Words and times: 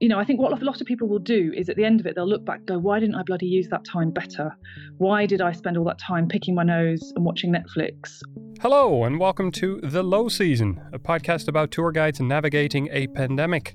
you 0.00 0.08
know, 0.08 0.18
I 0.18 0.24
think 0.24 0.40
what 0.40 0.50
a 0.50 0.64
lot 0.64 0.80
of 0.80 0.86
people 0.86 1.08
will 1.08 1.18
do 1.18 1.52
is 1.54 1.68
at 1.68 1.76
the 1.76 1.84
end 1.84 2.00
of 2.00 2.06
it, 2.06 2.14
they'll 2.14 2.26
look 2.26 2.46
back 2.46 2.64
go, 2.64 2.78
why 2.78 2.98
didn't 2.98 3.16
I 3.16 3.22
bloody 3.22 3.44
use 3.44 3.68
that 3.68 3.84
time 3.84 4.10
better? 4.10 4.50
Why 4.96 5.26
did 5.26 5.42
I 5.42 5.52
spend 5.52 5.76
all 5.76 5.84
that 5.84 5.98
time 5.98 6.26
picking 6.26 6.54
my 6.54 6.62
nose 6.62 7.12
and 7.14 7.22
watching 7.22 7.52
Netflix? 7.52 8.22
Hello, 8.62 9.04
and 9.04 9.20
welcome 9.20 9.50
to 9.52 9.78
The 9.82 10.02
Low 10.02 10.30
Season, 10.30 10.80
a 10.94 10.98
podcast 10.98 11.48
about 11.48 11.70
tour 11.70 11.92
guides 11.92 12.18
navigating 12.18 12.88
a 12.90 13.08
pandemic. 13.08 13.74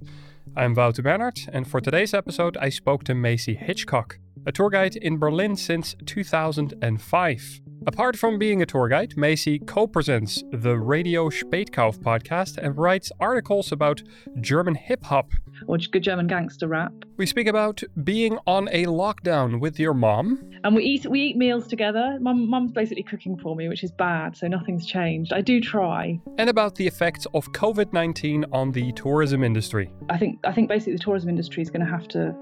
I'm 0.58 0.74
Wouter 0.74 1.04
Bernhard, 1.04 1.42
and 1.54 1.68
for 1.68 1.80
today's 1.80 2.16
episode, 2.16 2.58
I 2.58 2.70
spoke 2.70 3.04
to 3.04 3.14
Maisie 3.14 3.54
Hitchcock, 3.54 4.18
a 4.46 4.52
tour 4.52 4.70
guide 4.70 4.96
in 4.96 5.18
Berlin 5.18 5.56
since 5.56 5.96
2005. 6.06 7.62
Apart 7.88 8.18
from 8.18 8.40
being 8.40 8.62
a 8.62 8.66
tour 8.66 8.88
guide, 8.88 9.16
Maisie 9.16 9.60
co 9.60 9.86
presents 9.86 10.44
the 10.52 10.78
Radio 10.78 11.30
Spätkauf 11.30 12.00
podcast 12.00 12.58
and 12.58 12.76
writes 12.78 13.12
articles 13.20 13.72
about 13.72 14.02
German 14.42 14.74
hip 14.74 15.04
hop. 15.04 15.32
Or 15.68 15.78
good 15.78 16.02
German 16.02 16.28
gangster 16.28 16.68
rap. 16.68 16.92
We 17.18 17.26
speak 17.28 17.48
about 17.48 17.84
being 18.04 18.40
on 18.48 18.70
a 18.72 18.86
lockdown 18.86 19.60
with 19.60 19.80
your 19.80 19.94
mom. 19.94 20.50
And 20.64 20.76
we 20.76 20.84
eat 20.84 21.06
we 21.06 21.22
eat 21.22 21.38
meals 21.38 21.68
together. 21.68 22.18
Mum 22.20 22.50
mum's 22.50 22.72
basically 22.72 23.04
cooking 23.04 23.38
for 23.38 23.56
me, 23.56 23.70
which 23.70 23.84
is 23.84 23.92
bad, 23.92 24.36
so 24.36 24.48
nothing's 24.48 24.86
changed. 24.86 25.32
I 25.32 25.42
do 25.42 25.62
try. 25.62 26.20
And 26.38 26.50
about 26.50 26.76
the 26.76 26.88
effects 26.88 27.28
of 27.34 27.52
COVID 27.52 27.94
nineteen 27.94 28.46
on 28.52 28.72
the 28.72 28.92
tourism 28.94 29.44
industry. 29.44 29.92
I 30.10 30.18
think 30.18 30.40
I 30.44 30.52
think 30.52 30.70
basically 30.70 30.94
the 30.94 31.00
tourism 31.00 31.30
industry 31.30 31.62
is 31.62 31.70
going 31.70 31.86
to 31.86 31.92
have 31.92 32.08
to 32.10 32.36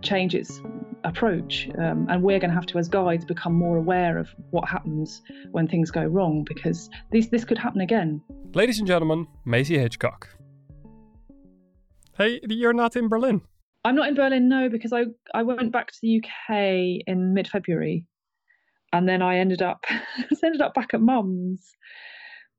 change 0.00 0.34
its 0.34 0.60
approach. 1.04 1.68
Um, 1.78 2.06
and 2.08 2.22
we're 2.22 2.38
going 2.38 2.50
to 2.50 2.54
have 2.54 2.66
to, 2.66 2.78
as 2.78 2.88
guides, 2.88 3.24
become 3.24 3.54
more 3.54 3.76
aware 3.76 4.18
of 4.18 4.28
what 4.50 4.68
happens 4.68 5.22
when 5.50 5.68
things 5.68 5.90
go 5.90 6.04
wrong 6.04 6.44
because 6.46 6.88
this, 7.12 7.28
this 7.28 7.44
could 7.44 7.58
happen 7.58 7.80
again. 7.80 8.20
Ladies 8.54 8.78
and 8.78 8.86
gentlemen, 8.86 9.26
Maisie 9.44 9.78
Hitchcock. 9.78 10.28
Hey, 12.16 12.40
you're 12.48 12.72
not 12.72 12.96
in 12.96 13.08
Berlin. 13.08 13.40
I'm 13.84 13.94
not 13.94 14.08
in 14.08 14.14
Berlin, 14.14 14.48
no, 14.48 14.68
because 14.68 14.92
I, 14.92 15.04
I 15.34 15.42
went 15.44 15.72
back 15.72 15.92
to 15.92 15.98
the 16.02 16.22
UK 16.22 17.04
in 17.06 17.32
mid 17.32 17.48
February 17.48 18.04
and 18.92 19.08
then 19.08 19.22
I 19.22 19.38
ended 19.38 19.62
up 19.62 19.84
ended 20.44 20.60
up 20.60 20.74
back 20.74 20.94
at 20.94 21.00
mum's. 21.00 21.74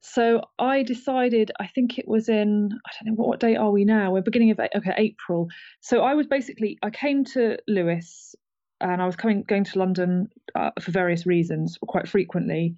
So 0.01 0.41
I 0.57 0.83
decided, 0.83 1.51
I 1.59 1.67
think 1.67 1.99
it 1.99 2.07
was 2.07 2.29
in, 2.29 2.69
I 2.85 2.91
don't 3.03 3.13
know 3.13 3.23
what, 3.23 3.39
date 3.39 3.57
are 3.57 3.71
we 3.71 3.83
now? 3.83 4.11
We're 4.11 4.21
beginning 4.21 4.51
of 4.51 4.59
okay 4.59 4.93
April. 4.97 5.47
So 5.81 6.01
I 6.01 6.13
was 6.13 6.25
basically, 6.25 6.77
I 6.81 6.89
came 6.89 7.25
to 7.25 7.57
Lewes 7.67 8.35
and 8.81 9.01
I 9.01 9.05
was 9.05 9.15
coming 9.15 9.43
going 9.43 9.63
to 9.65 9.79
London 9.79 10.29
uh, 10.55 10.71
for 10.79 10.91
various 10.91 11.25
reasons 11.25 11.77
quite 11.87 12.07
frequently, 12.07 12.75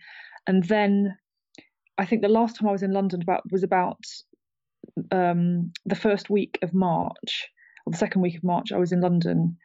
and 0.47 0.63
then 0.63 1.15
I 1.97 2.05
think 2.05 2.21
the 2.21 2.27
last 2.27 2.57
time 2.57 2.67
I 2.67 2.71
was 2.71 2.83
in 2.83 2.91
London 2.91 3.21
about 3.21 3.43
was 3.51 3.63
about 3.63 3.99
um, 5.11 5.71
the 5.85 5.95
first 5.95 6.29
week 6.29 6.57
of 6.61 6.73
March 6.73 7.47
or 7.85 7.91
the 7.91 7.97
second 7.97 8.21
week 8.21 8.35
of 8.35 8.43
March. 8.43 8.71
I 8.71 8.77
was 8.77 8.91
in 8.91 9.01
London, 9.01 9.57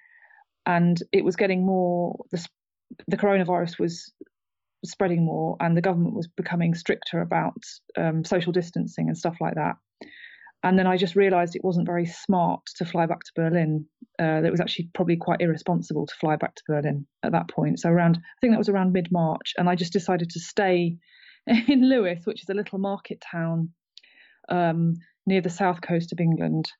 and 0.66 1.02
it 1.12 1.24
was 1.24 1.36
getting 1.36 1.64
more 1.64 2.16
the 2.30 2.46
the 3.08 3.16
coronavirus 3.16 3.78
was 3.78 4.12
spreading 4.84 5.24
more, 5.24 5.56
and 5.60 5.76
the 5.76 5.82
government 5.82 6.14
was 6.14 6.28
becoming 6.28 6.74
stricter 6.74 7.20
about 7.20 7.56
um, 7.96 8.24
social 8.24 8.52
distancing 8.52 9.08
and 9.08 9.16
stuff 9.16 9.36
like 9.40 9.54
that. 9.54 9.76
And 10.62 10.78
then 10.78 10.86
I 10.86 10.96
just 10.96 11.16
realised 11.16 11.54
it 11.54 11.64
wasn't 11.64 11.86
very 11.86 12.06
smart 12.06 12.60
to 12.76 12.84
fly 12.84 13.06
back 13.06 13.20
to 13.20 13.32
Berlin. 13.36 13.86
Uh, 14.20 14.42
it 14.44 14.50
was 14.50 14.60
actually 14.60 14.88
probably 14.94 15.16
quite 15.16 15.40
irresponsible 15.40 16.06
to 16.06 16.14
fly 16.16 16.36
back 16.36 16.54
to 16.56 16.62
Berlin 16.66 17.06
at 17.22 17.32
that 17.32 17.48
point. 17.48 17.78
So 17.78 17.90
around, 17.90 18.16
I 18.16 18.40
think 18.40 18.52
that 18.52 18.58
was 18.58 18.68
around 18.68 18.92
mid 18.92 19.12
March, 19.12 19.54
and 19.58 19.68
I 19.68 19.76
just 19.76 19.92
decided 19.92 20.30
to 20.30 20.40
stay 20.40 20.96
in 21.46 21.88
Lewes, 21.88 22.24
which 22.24 22.42
is 22.42 22.48
a 22.48 22.54
little 22.54 22.78
market 22.78 23.20
town 23.20 23.70
um, 24.48 24.94
near 25.26 25.40
the 25.40 25.50
south 25.50 25.80
coast 25.80 26.12
of 26.12 26.20
England 26.20 26.70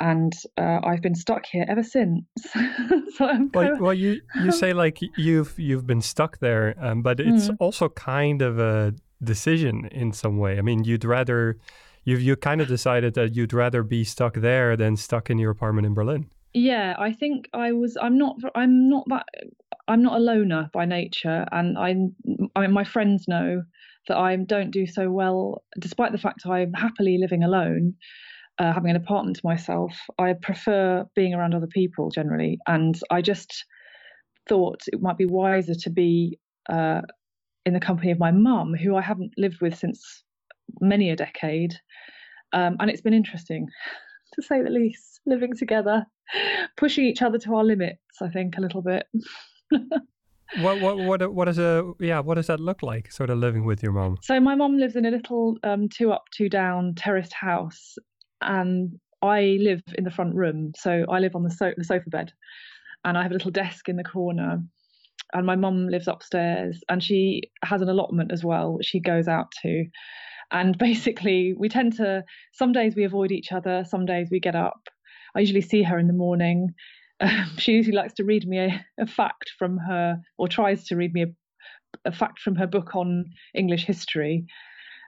and 0.00 0.32
uh, 0.56 0.80
I've 0.82 1.00
been 1.00 1.14
stuck 1.14 1.46
here 1.46 1.64
ever 1.68 1.82
since. 1.82 2.24
so 3.16 3.48
well, 3.54 3.78
well, 3.80 3.94
you 3.94 4.20
you 4.42 4.52
say 4.62 4.72
like 4.72 4.98
you've 5.16 5.58
you've 5.58 5.86
been 5.86 6.00
stuck 6.00 6.38
there, 6.38 6.74
um, 6.80 7.02
but 7.02 7.20
it's 7.20 7.48
mm. 7.48 7.56
also 7.60 7.88
kind 7.88 8.42
of 8.42 8.58
a 8.58 8.94
decision 9.22 9.86
in 9.86 10.12
some 10.12 10.38
way. 10.38 10.58
I 10.58 10.62
mean, 10.62 10.84
you'd 10.84 11.04
rather 11.04 11.58
you 12.04 12.16
you 12.16 12.36
kind 12.36 12.60
of 12.60 12.68
decided 12.68 13.14
that 13.14 13.34
you'd 13.34 13.52
rather 13.52 13.82
be 13.82 14.04
stuck 14.04 14.34
there 14.34 14.76
than 14.76 14.96
stuck 14.96 15.30
in 15.30 15.38
your 15.38 15.50
apartment 15.50 15.86
in 15.86 15.94
Berlin. 15.94 16.30
Yeah, 16.52 16.94
I 16.98 17.12
think 17.12 17.48
I 17.52 17.72
was. 17.72 17.96
I'm 18.00 18.18
not. 18.18 18.36
I'm 18.54 18.88
not 18.88 19.04
that. 19.08 19.26
I'm 19.88 20.02
not 20.02 20.16
a 20.16 20.20
loner 20.20 20.70
by 20.72 20.84
nature, 20.84 21.46
and 21.50 21.76
I'm. 21.78 22.14
I 22.54 22.60
mean, 22.60 22.72
my 22.72 22.84
friends 22.84 23.26
know 23.26 23.62
that 24.06 24.16
I 24.16 24.36
don't 24.36 24.70
do 24.70 24.86
so 24.86 25.10
well, 25.10 25.62
despite 25.80 26.12
the 26.12 26.18
fact 26.18 26.46
I'm 26.46 26.72
happily 26.72 27.18
living 27.18 27.42
alone 27.42 27.94
uh, 28.58 28.72
having 28.72 28.90
an 28.90 28.96
apartment 28.96 29.36
to 29.36 29.42
myself. 29.44 29.96
I 30.18 30.34
prefer 30.34 31.04
being 31.14 31.34
around 31.34 31.54
other 31.54 31.66
people 31.66 32.10
generally, 32.10 32.58
and 32.66 32.98
I 33.10 33.22
just 33.22 33.64
thought 34.48 34.82
it 34.86 35.00
might 35.00 35.18
be 35.18 35.26
wiser 35.26 35.74
to 35.74 35.90
be 35.90 36.38
uh, 36.70 37.02
in 37.66 37.74
the 37.74 37.80
company 37.80 38.10
of 38.10 38.18
my 38.18 38.30
mum, 38.30 38.74
who 38.74 38.96
I 38.96 39.02
haven't 39.02 39.32
lived 39.36 39.60
with 39.60 39.76
since 39.76 40.22
many 40.80 41.10
a 41.10 41.16
decade, 41.16 41.74
um, 42.52 42.76
and 42.78 42.90
it's 42.90 43.02
been 43.02 43.14
interesting, 43.14 43.66
to 44.34 44.42
say 44.42 44.62
the 44.62 44.70
least, 44.70 45.20
living 45.26 45.56
together, 45.56 46.04
pushing 46.76 47.04
each 47.04 47.22
other 47.22 47.38
to 47.38 47.54
our 47.54 47.64
limits. 47.64 48.00
I 48.20 48.28
think 48.28 48.56
a 48.56 48.60
little 48.60 48.82
bit. 48.82 49.06
what 50.60 50.80
what 50.80 50.98
what 50.98 51.34
what 51.34 51.48
is 51.48 51.58
a 51.58 51.90
yeah 51.98 52.20
what 52.20 52.34
does 52.34 52.46
that 52.46 52.60
look 52.60 52.82
like 52.82 53.10
sort 53.10 53.30
of 53.30 53.38
living 53.38 53.64
with 53.64 53.82
your 53.82 53.92
mom 53.92 54.16
so 54.22 54.38
my 54.38 54.54
mom 54.54 54.78
lives 54.78 54.94
in 54.94 55.04
a 55.04 55.10
little 55.10 55.56
um, 55.64 55.88
two 55.88 56.12
up 56.12 56.24
two 56.32 56.48
down 56.48 56.94
terraced 56.94 57.32
house 57.32 57.96
and 58.44 58.98
I 59.22 59.58
live 59.60 59.82
in 59.96 60.04
the 60.04 60.10
front 60.10 60.34
room, 60.34 60.72
so 60.76 61.04
I 61.08 61.18
live 61.18 61.34
on 61.34 61.42
the, 61.42 61.50
so- 61.50 61.72
the 61.76 61.84
sofa 61.84 62.10
bed, 62.10 62.32
and 63.04 63.16
I 63.16 63.22
have 63.22 63.30
a 63.30 63.34
little 63.34 63.50
desk 63.50 63.88
in 63.88 63.96
the 63.96 64.04
corner. 64.04 64.62
And 65.32 65.46
my 65.46 65.56
mum 65.56 65.88
lives 65.88 66.06
upstairs, 66.06 66.80
and 66.88 67.02
she 67.02 67.42
has 67.64 67.82
an 67.82 67.88
allotment 67.88 68.30
as 68.32 68.44
well, 68.44 68.74
which 68.74 68.86
she 68.86 69.00
goes 69.00 69.26
out 69.26 69.52
to. 69.62 69.86
And 70.52 70.76
basically, 70.78 71.54
we 71.56 71.68
tend 71.68 71.96
to. 71.96 72.24
Some 72.52 72.72
days 72.72 72.94
we 72.94 73.04
avoid 73.04 73.32
each 73.32 73.52
other. 73.52 73.84
Some 73.88 74.06
days 74.06 74.28
we 74.30 74.40
get 74.40 74.54
up. 74.54 74.88
I 75.34 75.40
usually 75.40 75.62
see 75.62 75.82
her 75.82 75.98
in 75.98 76.06
the 76.06 76.12
morning. 76.12 76.74
Um, 77.20 77.50
she 77.58 77.72
usually 77.72 77.96
likes 77.96 78.14
to 78.14 78.24
read 78.24 78.46
me 78.46 78.58
a, 78.58 78.84
a, 78.98 79.06
fact 79.06 79.52
from 79.58 79.78
her, 79.78 80.20
or 80.38 80.48
tries 80.48 80.84
to 80.88 80.96
read 80.96 81.14
me 81.14 81.22
a, 81.22 82.08
a 82.08 82.12
fact 82.12 82.40
from 82.40 82.56
her 82.56 82.66
book 82.66 82.94
on 82.94 83.24
English 83.54 83.84
history. 83.84 84.46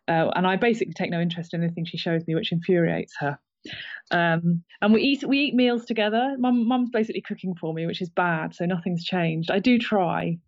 Uh, 0.09 0.31
and 0.35 0.47
I 0.47 0.57
basically 0.57 0.95
take 0.95 1.11
no 1.11 1.21
interest 1.21 1.55
in 1.55 1.63
anything 1.63 1.85
she 1.85 1.99
shows 1.99 2.27
me, 2.27 2.35
which 2.35 2.53
infuriates 2.53 3.15
her. 3.19 3.39
Um, 4.11 4.63
and 4.81 4.93
we 4.93 5.03
eat 5.03 5.25
we 5.25 5.39
eat 5.41 5.55
meals 5.55 5.85
together. 5.85 6.37
Mum, 6.39 6.69
mum's 6.69 6.91
basically 6.91 7.23
cooking 7.23 7.55
for 7.55 7.75
me, 7.75 7.87
which 7.87 8.01
is 8.01 8.09
bad. 8.09 8.55
So 8.55 8.65
nothing's 8.67 9.05
changed. 9.05 9.51
I 9.51 9.59
do 9.59 9.79
try, 9.79 10.39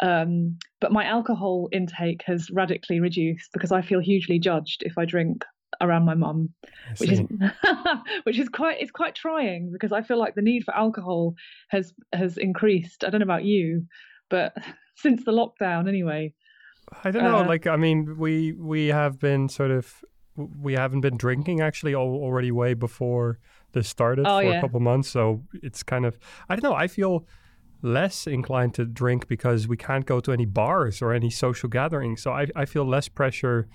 um, 0.00 0.58
but 0.80 0.92
my 0.92 1.04
alcohol 1.04 1.68
intake 1.72 2.22
has 2.26 2.50
radically 2.50 3.00
reduced 3.00 3.50
because 3.52 3.72
I 3.72 3.82
feel 3.82 4.00
hugely 4.00 4.38
judged 4.38 4.82
if 4.84 4.98
I 4.98 5.04
drink 5.04 5.44
around 5.80 6.04
my 6.04 6.14
mum, 6.14 6.50
which 6.98 7.12
is 7.12 7.20
which 8.24 8.38
is 8.38 8.48
quite 8.48 8.80
it's 8.80 8.90
quite 8.90 9.14
trying 9.14 9.70
because 9.72 9.92
I 9.92 10.02
feel 10.02 10.18
like 10.18 10.34
the 10.34 10.42
need 10.42 10.64
for 10.64 10.74
alcohol 10.76 11.34
has 11.68 11.92
has 12.12 12.36
increased. 12.36 13.04
I 13.04 13.10
don't 13.10 13.20
know 13.20 13.24
about 13.24 13.44
you, 13.44 13.86
but 14.28 14.54
since 14.96 15.24
the 15.24 15.32
lockdown 15.32 15.88
anyway, 15.88 16.34
I 17.04 17.10
don't 17.10 17.24
know. 17.24 17.38
Uh, 17.38 17.46
like, 17.46 17.66
I 17.66 17.76
mean, 17.76 18.16
we 18.18 18.52
we 18.52 18.88
have 18.88 19.18
been 19.18 19.48
sort 19.48 19.70
of 19.70 20.04
we 20.36 20.74
haven't 20.74 21.00
been 21.00 21.16
drinking 21.16 21.60
actually 21.60 21.94
already 21.94 22.50
way 22.50 22.74
before 22.74 23.38
this 23.72 23.88
started 23.88 24.26
oh, 24.26 24.38
for 24.38 24.44
yeah. 24.44 24.58
a 24.58 24.60
couple 24.60 24.80
months. 24.80 25.08
So 25.08 25.42
it's 25.62 25.82
kind 25.82 26.04
of 26.04 26.18
I 26.48 26.56
don't 26.56 26.62
know. 26.62 26.76
I 26.76 26.88
feel 26.88 27.26
less 27.82 28.26
inclined 28.26 28.74
to 28.74 28.84
drink 28.84 29.26
because 29.26 29.66
we 29.66 29.76
can't 29.76 30.06
go 30.06 30.20
to 30.20 30.32
any 30.32 30.46
bars 30.46 31.02
or 31.02 31.12
any 31.12 31.30
social 31.30 31.68
gatherings. 31.68 32.22
So 32.22 32.32
I 32.32 32.46
I 32.54 32.64
feel 32.64 32.84
less 32.84 33.08
pressure 33.08 33.68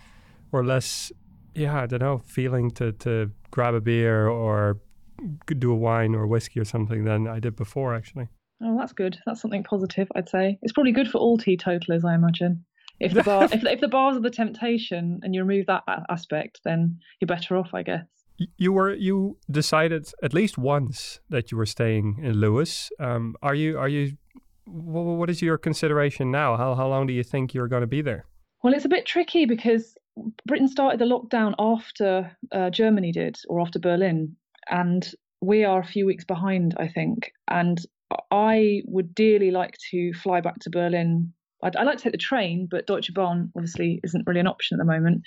or 0.51 0.65
less 0.65 1.11
yeah 1.53 1.81
I 1.81 1.85
don't 1.87 2.01
know 2.01 2.21
feeling 2.25 2.71
to 2.71 2.91
to 2.93 3.31
grab 3.51 3.73
a 3.73 3.81
beer 3.81 4.27
or 4.27 4.79
do 5.47 5.71
a 5.71 5.75
wine 5.75 6.13
or 6.15 6.27
whiskey 6.27 6.59
or 6.59 6.65
something 6.65 7.03
than 7.03 7.27
I 7.27 7.39
did 7.39 7.55
before 7.55 7.95
actually. 7.95 8.27
Oh, 8.63 8.75
that's 8.79 8.93
good. 8.93 9.19
That's 9.25 9.41
something 9.41 9.63
positive, 9.63 10.07
I'd 10.15 10.29
say. 10.29 10.57
It's 10.63 10.73
probably 10.73 10.91
good 10.91 11.07
for 11.07 11.19
all 11.19 11.37
teetotalers, 11.37 12.03
I 12.03 12.15
imagine. 12.15 12.65
If 12.99 13.13
the 13.13 13.23
bar, 13.23 13.43
if, 13.51 13.63
if 13.63 13.79
the 13.79 13.87
bars 13.87 14.17
are 14.17 14.21
the 14.21 14.29
temptation, 14.29 15.19
and 15.23 15.35
you 15.35 15.43
remove 15.43 15.67
that 15.67 15.83
aspect, 16.09 16.61
then 16.63 16.99
you're 17.19 17.27
better 17.27 17.55
off, 17.57 17.73
I 17.73 17.83
guess. 17.83 18.05
You 18.57 18.71
were 18.71 18.93
you 18.93 19.37
decided 19.49 20.11
at 20.21 20.33
least 20.33 20.57
once 20.57 21.19
that 21.29 21.51
you 21.51 21.57
were 21.57 21.65
staying 21.65 22.19
in 22.21 22.33
Lewes. 22.33 22.89
Um, 22.99 23.35
are 23.41 23.55
you 23.55 23.77
are 23.77 23.89
you? 23.89 24.17
What 24.65 25.29
is 25.29 25.41
your 25.41 25.57
consideration 25.57 26.31
now? 26.31 26.57
How 26.57 26.75
how 26.75 26.87
long 26.87 27.07
do 27.07 27.13
you 27.13 27.23
think 27.23 27.53
you're 27.53 27.67
going 27.67 27.81
to 27.81 27.87
be 27.87 28.01
there? 28.01 28.25
Well, 28.63 28.73
it's 28.73 28.85
a 28.85 28.89
bit 28.89 29.05
tricky 29.05 29.45
because 29.45 29.95
Britain 30.45 30.67
started 30.67 30.99
the 30.99 31.05
lockdown 31.05 31.53
after 31.59 32.35
uh, 32.51 32.69
Germany 32.69 33.11
did, 33.11 33.37
or 33.47 33.61
after 33.61 33.79
Berlin, 33.79 34.35
and 34.69 35.09
we 35.41 35.63
are 35.63 35.79
a 35.79 35.85
few 35.85 36.05
weeks 36.05 36.25
behind, 36.25 36.75
I 36.77 36.87
think. 36.87 37.31
And 37.47 37.79
I 38.31 38.81
would 38.85 39.13
dearly 39.13 39.51
like 39.51 39.77
to 39.91 40.13
fly 40.13 40.41
back 40.41 40.59
to 40.59 40.69
Berlin 40.69 41.33
I'd, 41.63 41.75
I'd, 41.75 41.85
like 41.85 41.97
to 41.97 42.03
take 42.03 42.11
the 42.11 42.17
train, 42.17 42.67
but 42.69 42.85
Deutsche 42.85 43.13
Bahn 43.13 43.51
obviously 43.55 43.99
isn't 44.03 44.27
really 44.27 44.39
an 44.39 44.47
option 44.47 44.75
at 44.75 44.85
the 44.85 44.91
moment. 44.91 45.23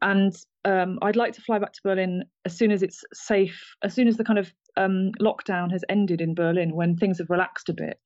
And 0.00 0.34
um, 0.64 0.98
I'd 1.02 1.16
like 1.16 1.34
to 1.34 1.42
fly 1.42 1.58
back 1.58 1.72
to 1.74 1.80
Berlin 1.82 2.24
as 2.44 2.56
soon 2.56 2.70
as 2.70 2.82
it's 2.82 3.04
safe, 3.12 3.60
as 3.82 3.94
soon 3.94 4.08
as 4.08 4.16
the 4.16 4.24
kind 4.24 4.38
of 4.38 4.52
um, 4.76 5.12
lockdown 5.20 5.70
has 5.72 5.84
ended 5.88 6.20
in 6.20 6.34
Berlin, 6.34 6.74
when 6.74 6.96
things 6.96 7.18
have 7.18 7.30
relaxed 7.30 7.68
a 7.68 7.74
bit. 7.74 7.98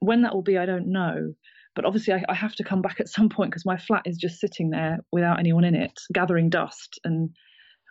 When 0.00 0.22
that 0.22 0.34
will 0.34 0.42
be, 0.42 0.58
I 0.58 0.66
don't 0.66 0.88
know. 0.88 1.34
But 1.74 1.84
obviously, 1.84 2.14
I, 2.14 2.22
I 2.28 2.34
have 2.34 2.54
to 2.56 2.64
come 2.64 2.82
back 2.82 3.00
at 3.00 3.08
some 3.08 3.28
point 3.28 3.50
because 3.50 3.64
my 3.64 3.78
flat 3.78 4.02
is 4.04 4.18
just 4.18 4.40
sitting 4.40 4.70
there 4.70 4.98
without 5.10 5.38
anyone 5.38 5.64
in 5.64 5.74
it, 5.74 5.98
gathering 6.12 6.50
dust, 6.50 7.00
and 7.04 7.30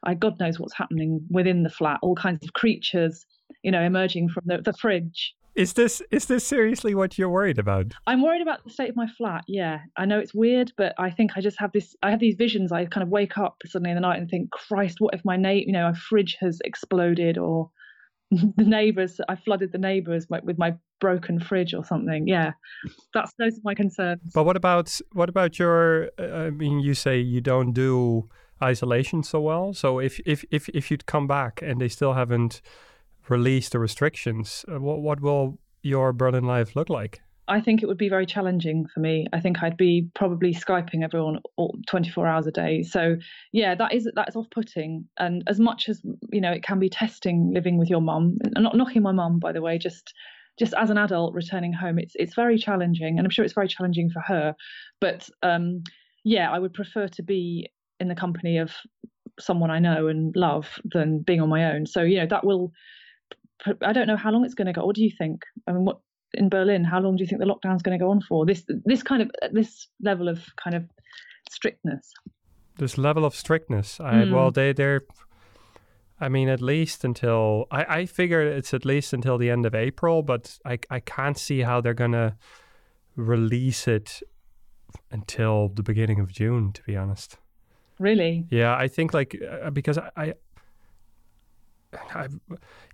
I 0.03 0.13
God 0.13 0.39
knows 0.39 0.59
what's 0.59 0.75
happening 0.75 1.21
within 1.29 1.63
the 1.63 1.69
flat. 1.69 1.99
All 2.01 2.15
kinds 2.15 2.43
of 2.43 2.53
creatures, 2.53 3.25
you 3.63 3.71
know, 3.71 3.81
emerging 3.81 4.29
from 4.29 4.43
the, 4.45 4.61
the 4.61 4.73
fridge. 4.73 5.33
Is 5.55 5.73
this 5.73 6.01
is 6.11 6.25
this 6.25 6.45
seriously 6.45 6.95
what 6.95 7.17
you're 7.17 7.29
worried 7.29 7.59
about? 7.59 7.93
I'm 8.07 8.21
worried 8.21 8.41
about 8.41 8.63
the 8.63 8.69
state 8.69 8.89
of 8.89 8.95
my 8.95 9.07
flat. 9.17 9.43
Yeah, 9.47 9.79
I 9.97 10.05
know 10.05 10.17
it's 10.19 10.33
weird, 10.33 10.71
but 10.77 10.93
I 10.97 11.09
think 11.11 11.31
I 11.35 11.41
just 11.41 11.59
have 11.59 11.73
this. 11.73 11.95
I 12.01 12.09
have 12.09 12.19
these 12.19 12.35
visions. 12.35 12.71
I 12.71 12.85
kind 12.85 13.03
of 13.03 13.09
wake 13.09 13.37
up 13.37 13.57
suddenly 13.65 13.91
in 13.91 13.95
the 13.95 14.01
night 14.01 14.17
and 14.19 14.29
think, 14.29 14.49
Christ, 14.51 14.97
what 14.99 15.13
if 15.13 15.21
my 15.25 15.35
na- 15.35 15.49
you 15.49 15.73
know, 15.73 15.89
my 15.89 15.93
fridge 15.93 16.37
has 16.39 16.59
exploded, 16.63 17.37
or 17.37 17.69
the 18.31 18.63
neighbours, 18.63 19.19
I 19.27 19.35
flooded 19.35 19.73
the 19.73 19.77
neighbours 19.77 20.27
with 20.29 20.57
my 20.57 20.75
broken 21.01 21.39
fridge 21.39 21.73
or 21.73 21.83
something. 21.83 22.27
Yeah, 22.27 22.53
that's 23.13 23.33
those 23.37 23.57
are 23.57 23.61
my 23.63 23.75
concerns. 23.75 24.21
But 24.33 24.45
what 24.45 24.55
about 24.55 24.99
what 25.11 25.27
about 25.27 25.59
your? 25.59 26.11
Uh, 26.17 26.45
I 26.45 26.49
mean, 26.49 26.79
you 26.79 26.93
say 26.93 27.19
you 27.19 27.41
don't 27.41 27.73
do 27.73 28.29
isolation 28.63 29.21
so 29.23 29.41
well. 29.41 29.73
So 29.73 29.99
if 29.99 30.21
if 30.25 30.45
if 30.49 30.69
if 30.69 30.89
you'd 30.89 31.05
come 31.05 31.27
back 31.27 31.61
and 31.61 31.81
they 31.81 31.89
still 31.89 32.13
haven't 32.13 32.61
release 33.31 33.69
the 33.69 33.79
restrictions, 33.79 34.65
uh, 34.71 34.79
what 34.79 35.01
what 35.01 35.21
will 35.21 35.57
your 35.81 36.13
Berlin 36.13 36.43
life 36.43 36.75
look 36.75 36.89
like? 36.89 37.21
I 37.47 37.59
think 37.59 37.83
it 37.83 37.87
would 37.87 37.97
be 37.97 38.07
very 38.07 38.25
challenging 38.25 38.87
for 38.93 39.01
me. 39.01 39.27
I 39.33 39.41
think 39.41 39.61
I'd 39.61 39.75
be 39.75 40.09
probably 40.13 40.53
skyping 40.53 41.03
everyone 41.03 41.39
all, 41.57 41.77
24 41.87 42.25
hours 42.25 42.47
a 42.47 42.51
day. 42.51 42.81
So 42.83 43.17
yeah, 43.51 43.75
that 43.75 43.93
is 43.93 44.09
that 44.15 44.29
is 44.29 44.35
off-putting. 44.35 45.05
And 45.19 45.43
as 45.47 45.59
much 45.59 45.89
as 45.89 46.01
you 46.31 46.39
know, 46.39 46.51
it 46.51 46.63
can 46.63 46.79
be 46.79 46.89
testing 46.89 47.51
living 47.53 47.77
with 47.77 47.89
your 47.89 48.01
mum. 48.01 48.37
Not 48.57 48.77
knocking 48.77 49.01
my 49.01 49.11
mum, 49.11 49.39
by 49.39 49.51
the 49.51 49.61
way. 49.61 49.77
Just 49.77 50.13
just 50.59 50.73
as 50.75 50.89
an 50.89 50.97
adult 50.97 51.33
returning 51.33 51.73
home, 51.73 51.97
it's 51.99 52.13
it's 52.15 52.35
very 52.35 52.57
challenging, 52.57 53.17
and 53.17 53.25
I'm 53.25 53.31
sure 53.31 53.43
it's 53.43 53.53
very 53.53 53.67
challenging 53.67 54.09
for 54.09 54.21
her. 54.21 54.55
But 54.99 55.29
um, 55.41 55.83
yeah, 56.23 56.51
I 56.51 56.59
would 56.59 56.73
prefer 56.73 57.07
to 57.07 57.23
be 57.23 57.67
in 57.99 58.07
the 58.07 58.15
company 58.15 58.57
of 58.59 58.71
someone 59.39 59.71
I 59.71 59.79
know 59.79 60.07
and 60.07 60.33
love 60.35 60.79
than 60.85 61.19
being 61.19 61.41
on 61.41 61.49
my 61.49 61.73
own. 61.73 61.85
So 61.85 62.01
you 62.01 62.19
know 62.19 62.27
that 62.27 62.45
will 62.45 62.71
I 63.81 63.93
don't 63.93 64.07
know 64.07 64.17
how 64.17 64.31
long 64.31 64.45
it's 64.45 64.53
going 64.53 64.67
to 64.67 64.73
go. 64.73 64.85
What 64.85 64.95
do 64.95 65.03
you 65.03 65.11
think? 65.17 65.43
I 65.67 65.71
mean, 65.71 65.85
what 65.85 65.99
in 66.33 66.49
Berlin? 66.49 66.83
How 66.83 66.99
long 66.99 67.15
do 67.15 67.23
you 67.23 67.27
think 67.27 67.41
the 67.41 67.47
lockdown's 67.47 67.81
going 67.81 67.97
to 67.97 68.03
go 68.03 68.09
on 68.11 68.21
for? 68.21 68.45
This 68.45 68.63
this 68.85 69.03
kind 69.03 69.21
of 69.21 69.31
this 69.51 69.87
level 70.01 70.27
of 70.27 70.43
kind 70.61 70.75
of 70.75 70.83
strictness. 71.49 72.11
This 72.77 72.97
level 72.97 73.25
of 73.25 73.35
strictness. 73.35 73.99
I, 73.99 74.13
mm. 74.13 74.33
Well, 74.33 74.51
they 74.51 74.73
they're. 74.73 75.01
I 76.19 76.29
mean, 76.29 76.49
at 76.49 76.61
least 76.61 77.03
until 77.03 77.65
I 77.71 77.83
I 78.01 78.05
figure 78.05 78.41
it's 78.41 78.73
at 78.73 78.85
least 78.85 79.13
until 79.13 79.37
the 79.37 79.49
end 79.49 79.65
of 79.65 79.75
April, 79.75 80.23
but 80.23 80.57
I 80.65 80.79
I 80.89 80.99
can't 80.99 81.37
see 81.37 81.61
how 81.61 81.81
they're 81.81 81.93
gonna 81.93 82.37
release 83.15 83.87
it 83.87 84.21
until 85.11 85.69
the 85.69 85.83
beginning 85.83 86.19
of 86.19 86.31
June. 86.31 86.73
To 86.73 86.83
be 86.83 86.95
honest. 86.95 87.37
Really? 87.99 88.47
Yeah, 88.49 88.75
I 88.75 88.87
think 88.87 89.13
like 89.13 89.39
uh, 89.63 89.69
because 89.69 89.99
I, 89.99 90.09
I 90.15 90.33
I, 92.13 92.27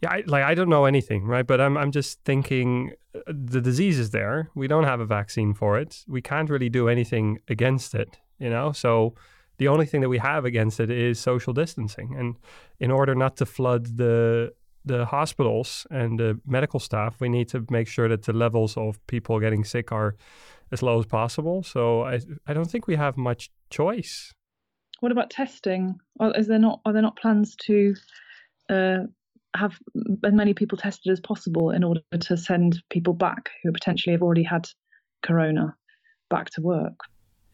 yeah, 0.01 0.11
I, 0.11 0.23
like 0.25 0.43
I 0.43 0.55
don't 0.55 0.69
know 0.69 0.85
anything, 0.85 1.25
right? 1.25 1.45
But 1.45 1.61
I'm 1.61 1.77
I'm 1.77 1.91
just 1.91 2.23
thinking 2.23 2.93
uh, 3.15 3.21
the 3.27 3.61
disease 3.61 3.99
is 3.99 4.11
there. 4.11 4.49
We 4.55 4.67
don't 4.67 4.83
have 4.85 4.99
a 4.99 5.05
vaccine 5.05 5.53
for 5.53 5.77
it. 5.77 6.03
We 6.07 6.21
can't 6.21 6.49
really 6.49 6.69
do 6.69 6.89
anything 6.89 7.39
against 7.47 7.95
it, 7.95 8.17
you 8.39 8.49
know. 8.49 8.71
So 8.71 9.13
the 9.57 9.67
only 9.67 9.85
thing 9.85 10.01
that 10.01 10.09
we 10.09 10.17
have 10.17 10.45
against 10.45 10.79
it 10.79 10.89
is 10.89 11.19
social 11.19 11.53
distancing, 11.53 12.15
and 12.15 12.35
in 12.79 12.91
order 12.91 13.15
not 13.15 13.37
to 13.37 13.45
flood 13.45 13.97
the 13.97 14.53
the 14.85 15.05
hospitals 15.05 15.85
and 15.91 16.17
the 16.19 16.39
medical 16.45 16.79
staff, 16.79 17.19
we 17.19 17.29
need 17.29 17.49
to 17.49 17.65
make 17.69 17.87
sure 17.87 18.07
that 18.07 18.23
the 18.23 18.33
levels 18.33 18.77
of 18.77 19.05
people 19.07 19.39
getting 19.39 19.63
sick 19.63 19.91
are 19.91 20.15
as 20.71 20.81
low 20.81 20.99
as 20.99 21.05
possible. 21.05 21.63
So 21.63 22.03
I 22.03 22.19
I 22.47 22.53
don't 22.53 22.69
think 22.69 22.87
we 22.87 22.95
have 22.95 23.17
much 23.17 23.51
choice. 23.69 24.33
What 24.99 25.11
about 25.11 25.29
testing? 25.29 25.99
Is 26.35 26.47
there 26.47 26.59
not 26.59 26.79
are 26.85 26.93
there 26.93 27.01
not 27.01 27.17
plans 27.17 27.55
to 27.67 27.95
uh, 28.69 28.99
have 29.55 29.77
as 30.23 30.33
many 30.33 30.53
people 30.53 30.77
tested 30.77 31.11
as 31.11 31.19
possible 31.19 31.71
in 31.71 31.83
order 31.83 32.01
to 32.19 32.37
send 32.37 32.81
people 32.89 33.13
back 33.13 33.49
who 33.63 33.71
potentially 33.71 34.13
have 34.13 34.21
already 34.21 34.43
had 34.43 34.67
corona 35.23 35.75
back 36.29 36.49
to 36.51 36.61
work. 36.61 36.99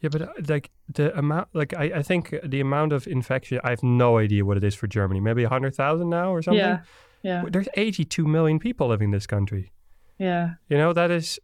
Yeah, 0.00 0.10
but 0.10 0.22
uh, 0.22 0.28
like 0.48 0.70
the 0.92 1.16
amount, 1.16 1.48
like 1.54 1.72
I, 1.74 1.84
I 1.96 2.02
think 2.02 2.34
the 2.44 2.60
amount 2.60 2.92
of 2.92 3.06
infection, 3.06 3.60
I 3.64 3.70
have 3.70 3.82
no 3.82 4.18
idea 4.18 4.44
what 4.44 4.56
it 4.56 4.64
is 4.64 4.74
for 4.74 4.86
Germany. 4.86 5.20
Maybe 5.20 5.44
hundred 5.44 5.74
thousand 5.74 6.10
now 6.10 6.30
or 6.30 6.42
something. 6.42 6.58
Yeah, 6.58 6.80
yeah. 7.22 7.44
There's 7.48 7.68
eighty-two 7.74 8.26
million 8.26 8.58
people 8.58 8.88
living 8.88 9.06
in 9.06 9.12
this 9.12 9.26
country. 9.26 9.72
Yeah. 10.18 10.54
You 10.68 10.76
know 10.76 10.92
that 10.92 11.10
is, 11.10 11.38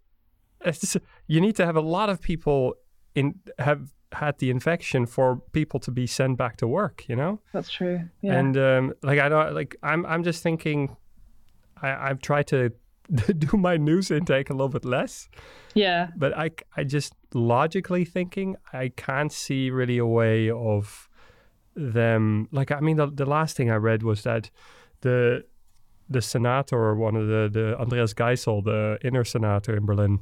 you 1.26 1.40
need 1.40 1.56
to 1.56 1.66
have 1.66 1.76
a 1.76 1.80
lot 1.80 2.10
of 2.10 2.20
people 2.20 2.74
in 3.14 3.34
have 3.58 3.92
had 4.12 4.38
the 4.38 4.50
infection 4.50 5.06
for 5.06 5.36
people 5.52 5.78
to 5.80 5.90
be 5.90 6.06
sent 6.06 6.36
back 6.36 6.56
to 6.56 6.66
work 6.66 7.04
you 7.08 7.16
know? 7.16 7.40
That's 7.52 7.70
true. 7.70 8.00
Yeah. 8.22 8.38
and 8.38 8.56
um, 8.56 8.92
like 9.02 9.18
i 9.18 9.28
don't 9.28 9.54
like 9.54 9.76
i'm 9.82 10.04
i'm 10.06 10.22
just 10.24 10.42
thinking 10.42 10.96
i 11.82 12.10
i've 12.10 12.20
tried 12.20 12.46
to 12.48 12.72
do 13.38 13.56
my 13.56 13.76
news 13.76 14.10
intake 14.10 14.50
a 14.50 14.52
little 14.52 14.68
bit 14.68 14.84
less. 14.84 15.28
Yeah. 15.74 16.08
But 16.16 16.36
i 16.36 16.50
i 16.76 16.84
just 16.84 17.14
logically 17.34 18.04
thinking 18.04 18.56
i 18.72 18.90
can't 18.96 19.32
see 19.32 19.70
really 19.70 19.98
a 19.98 20.06
way 20.06 20.50
of 20.50 21.08
them 21.76 22.48
like 22.52 22.70
i 22.72 22.80
mean 22.80 22.96
the, 22.96 23.06
the 23.06 23.24
last 23.24 23.56
thing 23.56 23.70
i 23.70 23.76
read 23.76 24.02
was 24.02 24.22
that 24.24 24.50
the 25.02 25.44
the 26.08 26.20
senator 26.20 26.94
one 26.96 27.14
of 27.14 27.28
the 27.28 27.48
the 27.52 27.78
andreas 27.78 28.12
geisel 28.12 28.62
the 28.64 28.98
inner 29.04 29.24
senator 29.24 29.76
in 29.76 29.86
berlin 29.86 30.18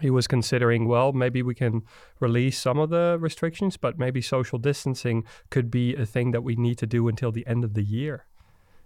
he 0.00 0.10
was 0.10 0.26
considering, 0.26 0.86
well, 0.88 1.12
maybe 1.12 1.42
we 1.42 1.54
can 1.54 1.82
release 2.20 2.58
some 2.58 2.78
of 2.78 2.90
the 2.90 3.16
restrictions, 3.20 3.76
but 3.76 3.98
maybe 3.98 4.20
social 4.20 4.58
distancing 4.58 5.24
could 5.50 5.70
be 5.70 5.94
a 5.94 6.06
thing 6.06 6.30
that 6.32 6.42
we 6.42 6.56
need 6.56 6.78
to 6.78 6.86
do 6.86 7.08
until 7.08 7.32
the 7.32 7.46
end 7.46 7.64
of 7.64 7.74
the 7.74 7.82
year. 7.82 8.26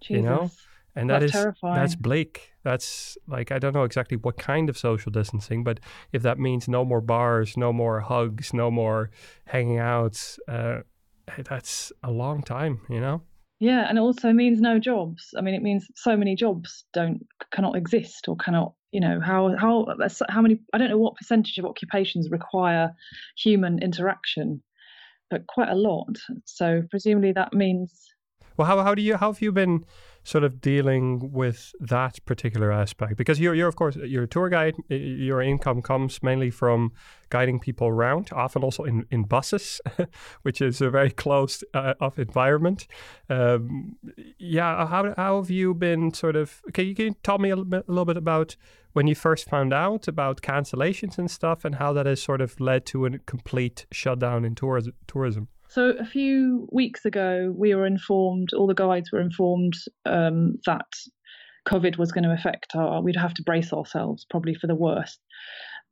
Jesus. 0.01 0.17
You 0.17 0.23
know? 0.23 0.51
And 0.95 1.11
that's 1.11 1.21
that 1.21 1.27
is 1.27 1.33
terrifying. 1.33 1.75
that's 1.75 1.95
bleak. 1.95 2.55
That's 2.63 3.19
like 3.29 3.53
I 3.53 3.59
don't 3.59 3.75
know 3.75 3.85
exactly 3.85 4.17
what 4.17 4.39
kind 4.39 4.71
of 4.71 4.79
social 4.79 5.13
distancing, 5.13 5.63
but 5.63 5.79
if 6.11 6.23
that 6.23 6.39
means 6.39 6.69
no 6.69 6.87
more 6.87 7.03
bars, 7.03 7.57
no 7.57 7.71
more 7.71 8.01
hugs, 8.01 8.55
no 8.55 8.71
more 8.71 9.11
hanging 9.45 9.79
out, 9.79 10.39
uh, 10.49 10.79
that's 11.37 11.93
a 12.03 12.11
long 12.11 12.43
time, 12.43 12.81
you 12.89 13.01
know. 13.01 13.21
Yeah, 13.59 13.87
and 13.89 13.97
it 13.99 14.03
also 14.03 14.33
means 14.33 14.61
no 14.61 14.79
jobs. 14.79 15.35
I 15.37 15.41
mean, 15.41 15.55
it 15.55 15.63
means 15.63 15.89
so 15.97 16.17
many 16.17 16.37
jobs 16.37 16.85
don't 16.93 17.27
cannot 17.53 17.77
exist 17.77 18.29
or 18.29 18.37
cannot 18.37 18.75
you 18.93 19.01
know 19.01 19.21
how 19.21 19.55
how 19.57 19.87
how 20.31 20.41
many 20.41 20.59
i 20.73 20.79
don't 20.79 20.89
know 20.89 20.97
what 20.97 21.17
percentage 21.17 21.59
of 21.59 21.67
occupations 21.67 22.31
require 22.31 22.91
human 23.37 23.83
interaction 23.83 24.63
but 25.29 25.47
quite 25.49 25.69
a 25.69 25.75
lot 25.75 26.09
so 26.47 26.83
presumably 26.91 27.33
that 27.33 27.53
means 27.53 27.93
well 28.57 28.67
how, 28.67 28.83
how 28.83 28.95
do 28.95 29.03
you 29.03 29.17
how 29.17 29.33
have 29.33 29.43
you 29.43 29.53
been 29.53 29.85
sort 30.27 30.43
of 30.43 30.61
dealing 30.61 31.31
with 31.33 31.73
that 31.79 32.19
particular 32.25 32.73
aspect? 32.73 33.17
Because 33.17 33.39
you're, 33.39 33.55
you're 33.55 33.69
of 33.69 33.77
course, 33.77 33.95
you're 33.95 34.25
a 34.25 34.29
tour 34.29 34.49
guide. 34.49 34.75
Your 34.89 35.41
income 35.41 35.83
comes 35.83 36.21
mainly 36.21 36.51
from 36.51 36.93
guiding 37.31 37.61
people 37.61 37.87
around, 37.87 38.31
often 38.33 38.65
also 38.65 38.83
in, 38.83 39.07
in 39.13 39.23
buses, 39.23 39.81
which 40.43 40.61
is 40.61 40.81
a 40.81 40.91
very 40.91 41.11
closed 41.11 41.65
uh, 41.75 41.95
off 42.01 42.19
environment. 42.19 42.89
Um, 43.31 43.97
yeah, 44.37 44.85
how, 44.89 45.15
how 45.17 45.41
have 45.41 45.51
you 45.51 45.75
been 45.75 46.13
sort 46.13 46.35
of? 46.35 46.61
Can 46.73 46.87
you, 46.87 46.95
can 46.97 47.05
you 47.07 47.17
tell 47.23 47.39
me 47.39 47.51
a 47.51 47.57
little, 47.57 47.71
bit, 47.71 47.85
a 47.87 47.91
little 47.93 48.05
bit 48.05 48.17
about 48.17 48.57
when 48.95 49.07
you 49.07 49.15
first 49.15 49.49
found 49.49 49.73
out 49.73 50.09
about 50.09 50.41
cancellations 50.41 51.19
and 51.19 51.31
stuff, 51.31 51.65
and 51.65 51.77
how 51.77 51.93
that 51.93 52.07
has 52.07 52.21
sort 52.21 52.41
of 52.41 52.59
led 52.59 52.85
to 52.87 53.07
a 53.07 53.19
complete 53.21 53.87
shutdown 53.93 54.45
in 54.45 54.57
tourism? 54.57 55.49
So 55.69 55.91
a 55.91 56.05
few 56.05 56.69
weeks 56.73 57.05
ago, 57.05 57.53
we 57.57 57.75
were 57.75 57.87
informed, 57.87 58.53
all 58.53 58.67
the 58.67 58.75
guides 58.75 59.11
were 59.13 59.21
informed 59.21 59.75
um, 60.05 60.59
that 60.65 60.87
COVID 61.69 61.99
was 61.99 62.13
going 62.13 62.25
to 62.25 62.33
affect 62.33 62.75
our, 62.75 63.03
we'd 63.03 63.17
have 63.17 63.35
to 63.35 63.43
brace 63.43 63.73
ourselves 63.73 64.25
probably 64.31 64.55
for 64.55 64.67
the 64.67 64.75
worst. 64.75 65.19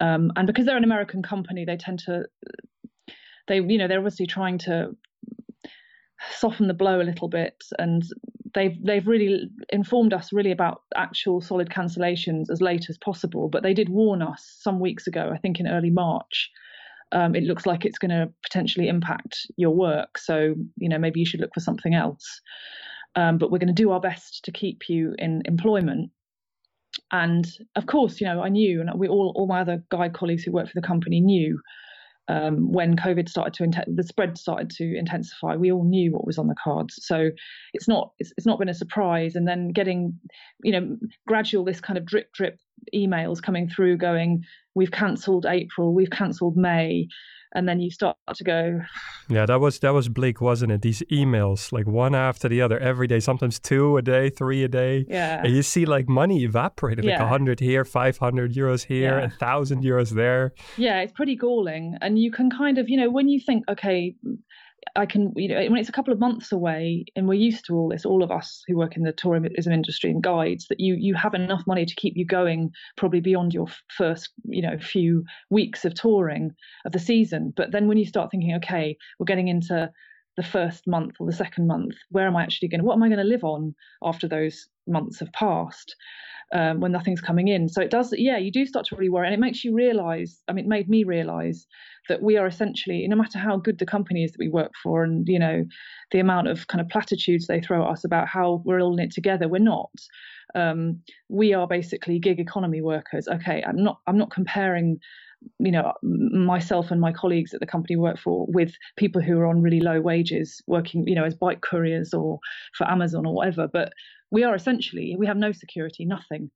Um, 0.01 0.31
and 0.37 0.47
because 0.47 0.67
they're 0.67 0.77
an 0.77 0.85
American 0.85 1.23
company, 1.23 1.65
they 1.65 1.77
tend 1.77 2.01
to, 2.01 2.25
they, 3.49 3.57
you 3.57 3.79
know, 3.79 3.89
they're 3.89 3.99
obviously 3.99 4.27
trying 4.27 4.59
to 4.59 4.97
soften 6.31 6.69
the 6.69 6.75
blow 6.75 7.01
a 7.01 7.03
little 7.03 7.29
bit 7.29 7.57
and 7.79 8.03
they've 8.55 8.77
they've 8.85 9.07
really 9.07 9.51
informed 9.71 10.13
us 10.13 10.33
really 10.33 10.53
about 10.53 10.83
actual 10.97 11.41
solid 11.41 11.69
cancellations 11.69 12.45
as 12.51 12.61
late 12.61 12.87
as 12.89 12.97
possible 12.99 13.49
but 13.49 13.63
they 13.63 13.75
did 13.75 13.89
warn 13.89 14.23
us 14.23 14.57
some 14.61 14.81
weeks 14.81 15.07
ago 15.07 15.31
i 15.35 15.39
think 15.39 15.61
in 15.61 15.67
early 15.67 15.91
march 15.91 16.51
um, 17.13 17.35
it 17.35 17.45
looks 17.45 17.67
like 17.67 17.85
it's 17.85 17.99
going 17.99 18.11
to 18.11 18.33
potentially 18.43 18.89
impact 18.89 19.47
your 19.57 19.75
work. 19.75 20.19
So, 20.19 20.55
you 20.77 20.89
know, 20.89 20.99
maybe 20.99 21.21
you 21.21 21.27
should 21.27 21.41
look 21.41 21.55
for 21.55 21.61
something 21.61 21.95
else. 21.95 22.41
Um, 23.17 23.39
but 23.39 23.51
we're 23.51 23.59
going 23.59 23.69
to 23.69 23.83
do 23.83 23.93
our 23.93 24.01
best 24.01 24.45
to 24.45 24.53
keep 24.53 24.89
you 24.89 25.15
in 25.19 25.43
employment. 25.45 26.11
And 27.13 27.47
of 27.77 27.87
course, 27.87 28.21
you 28.21 28.27
know, 28.27 28.43
I 28.43 28.49
knew, 28.49 28.81
and 28.81 28.91
we 28.99 29.09
all, 29.09 29.33
all 29.37 29.47
my 29.47 29.61
other 29.61 29.85
guide 29.91 30.15
colleagues 30.15 30.43
who 30.43 30.53
work 30.53 30.67
for 30.67 30.81
the 30.81 30.87
company 30.87 31.21
knew 31.21 31.61
um, 32.29 32.73
when 32.73 32.97
COVID 32.97 33.29
started 33.29 33.55
to 33.55 33.85
the 33.87 34.03
spread 34.03 34.39
started 34.39 34.71
to 34.71 34.97
intensify, 34.97 35.57
we 35.57 35.71
all 35.71 35.85
knew 35.85 36.13
what 36.13 36.27
was 36.27 36.39
on 36.39 36.49
the 36.49 36.55
cards. 36.63 36.99
So 37.03 37.31
it's 37.75 37.87
not 37.87 38.13
it's, 38.19 38.33
it's 38.37 38.47
not 38.47 38.59
been 38.59 38.69
a 38.69 38.75
surprise. 38.75 39.35
And 39.35 39.47
then 39.47 39.69
getting, 39.69 40.19
you 40.63 40.73
know, 40.73 40.97
gradual 41.27 41.65
this 41.65 41.81
kind 41.81 41.99
of 41.99 42.07
drip 42.07 42.33
drip 42.33 42.59
emails 42.95 43.43
coming 43.43 43.69
through, 43.69 43.97
going, 43.97 44.45
we've 44.75 44.91
cancelled 44.91 45.47
April, 45.47 45.95
we've 45.95 46.11
cancelled 46.11 46.57
May, 46.57 47.09
and 47.55 47.69
then 47.69 47.81
you 47.81 47.91
start 47.91 48.17
to 48.35 48.45
go 48.45 48.81
yeah 49.29 49.47
that 49.47 49.61
was 49.61 49.79
that 49.79 49.95
was 49.95 50.09
bleak 50.09 50.41
wasn't 50.41 50.71
it? 50.71 50.83
These 50.83 51.03
emails 51.11 51.73
like 51.73 51.87
one 51.87 52.15
after 52.15 52.49
the 52.49 52.61
other 52.61 52.79
every 52.79 53.07
day 53.07 53.21
sometimes 53.21 53.59
two 53.59 53.97
a 53.97 54.03
day 54.03 54.29
three 54.29 54.65
a 54.65 54.69
day. 54.69 55.07
Yeah. 55.09 55.43
And 55.45 55.55
you 55.55 55.63
see 55.63 55.87
like 55.87 56.09
money 56.09 56.43
evaporated 56.43 57.05
like 57.05 57.19
a 57.19 57.23
100 57.23 57.61
here 57.61 57.85
500 57.85 58.53
euros 58.53 58.85
here 58.85 59.19
a 59.19 59.23
yeah. 59.23 59.29
thousand 59.39 59.85
euros 59.85 60.11
there. 60.11 60.53
Yeah 60.77 61.01
it's 61.01 61.13
pretty 61.13 61.37
galling. 61.37 61.97
And 62.01 62.19
you 62.19 62.31
can 62.31 62.51
kind 62.51 62.79
of 62.79 62.89
you 62.89 62.97
know 62.97 63.11
when 63.11 63.29
you 63.29 63.41
think 63.41 63.65
okay 63.69 64.15
I 64.97 65.07
can, 65.07 65.33
you 65.37 65.49
know, 65.49 65.57
when 65.57 65.77
it's 65.77 65.89
a 65.89 65.93
couple 65.93 66.13
of 66.13 66.21
months 66.21 66.53
away, 66.53 67.05
and 67.17 67.27
we're 67.27 67.35
used 67.35 67.65
to 67.67 67.75
all 67.75 67.89
this, 67.89 68.05
all 68.05 68.23
of 68.23 68.31
us 68.31 68.63
who 68.67 68.77
work 68.77 68.97
in 68.97 69.03
the 69.03 69.13
tourism 69.13 69.73
industry 69.73 70.11
and 70.11 70.23
guides, 70.23 70.67
that 70.69 70.81
you 70.81 70.95
you 70.99 71.15
have 71.15 71.35
enough 71.35 71.63
money 71.67 71.85
to 71.87 71.95
keep 71.95 72.17
you 72.17 72.25
going 72.25 72.71
probably 72.97 73.21
beyond 73.21 73.55
your 73.55 73.67
first, 73.97 74.31
you 74.45 74.63
know, 74.63 74.79
few 74.79 75.25
weeks 75.51 75.85
of 75.85 75.95
touring 75.95 76.51
of 76.85 76.93
the 76.93 76.99
season. 76.99 77.53
But 77.57 77.73
then 77.73 77.89
when 77.89 77.99
you 77.99 78.07
start 78.07 78.31
thinking, 78.31 78.55
okay, 78.57 78.97
we're 79.19 79.27
getting 79.27 79.49
into 79.49 79.91
the 80.37 80.43
first 80.43 80.87
month 80.87 81.15
or 81.21 81.27
the 81.27 81.33
second 81.33 81.67
month, 81.67 81.95
where 82.11 82.27
am 82.27 82.37
I 82.37 82.43
actually 82.43 82.69
going 82.69 82.85
what 82.85 82.95
am 82.95 83.03
I 83.03 83.09
going 83.09 83.19
to 83.19 83.25
live 83.25 83.45
on 83.45 83.75
after 84.03 84.29
those 84.29 84.69
months 84.87 85.21
have 85.21 85.33
passed? 85.33 85.95
Um, 86.53 86.79
when 86.79 86.93
nothing's 86.93 87.23
coming 87.23 87.49
in. 87.49 87.69
So 87.69 87.81
it 87.81 87.91
does, 87.91 88.15
yeah, 88.17 88.37
you 88.37 88.53
do 88.53 88.65
start 88.67 88.87
to 88.87 88.97
really 88.97 89.09
worry. 89.09 89.27
And 89.27 89.35
it 89.35 89.41
makes 89.41 89.65
you 89.65 89.75
realize, 89.75 90.41
I 90.47 90.53
mean, 90.53 90.67
it 90.67 90.69
made 90.69 90.89
me 90.89 91.03
realize 91.03 91.67
that 92.09 92.23
we 92.23 92.37
are 92.37 92.47
essentially, 92.47 93.07
no 93.09 93.17
matter 93.17 93.39
how 93.39 93.57
good 93.57 93.79
the 93.79 93.87
company 93.87 94.25
is 94.25 94.33
that 94.33 94.39
we 94.39 94.49
work 94.49 94.73
for, 94.83 95.05
and 95.05 95.27
you 95.29 95.39
know, 95.39 95.65
the 96.11 96.21
amount 96.21 96.49
of 96.49 96.67
kind 96.67 96.81
of 96.81 96.89
platitudes 96.89 97.47
they 97.47 97.61
throw 97.61 97.85
at 97.85 97.91
us 97.91 98.05
about 98.05 98.29
how 98.29 98.63
we're 98.65 98.81
all 98.81 98.99
in 98.99 99.05
it 99.05 99.13
together, 99.13 99.49
we're 99.49 99.59
not. 99.59 99.91
Um, 100.55 101.01
we 101.29 101.53
are 101.55 101.67
basically 101.67 102.19
gig 102.19 102.39
economy 102.39 102.81
workers. 102.81 103.27
Okay, 103.29 103.63
I'm 103.67 103.83
not. 103.83 103.99
I'm 104.07 104.19
not 104.19 104.31
comparing 104.31 104.99
you 105.59 105.71
know 105.71 105.93
myself 106.03 106.91
and 106.91 107.01
my 107.01 107.13
colleagues 107.13 107.53
at 107.53 107.61
the 107.61 107.67
company 107.67 107.97
work 107.97 108.19
for 108.19 108.47
with 108.49 108.73
people 108.97 109.21
who 109.21 109.39
are 109.39 109.47
on 109.47 109.61
really 109.61 109.81
low 109.81 110.01
wages 110.01 110.63
working 110.67 111.07
you 111.07 111.15
know 111.15 111.25
as 111.25 111.35
bike 111.35 111.61
couriers 111.61 112.15
or 112.15 112.39
for 112.77 112.89
amazon 112.89 113.27
or 113.27 113.35
whatever 113.35 113.69
but 113.71 113.93
we 114.31 114.43
are 114.43 114.55
essentially 114.55 115.17
we 115.19 115.27
have 115.27 115.37
no 115.37 115.53
security 115.53 116.05
nothing 116.05 116.51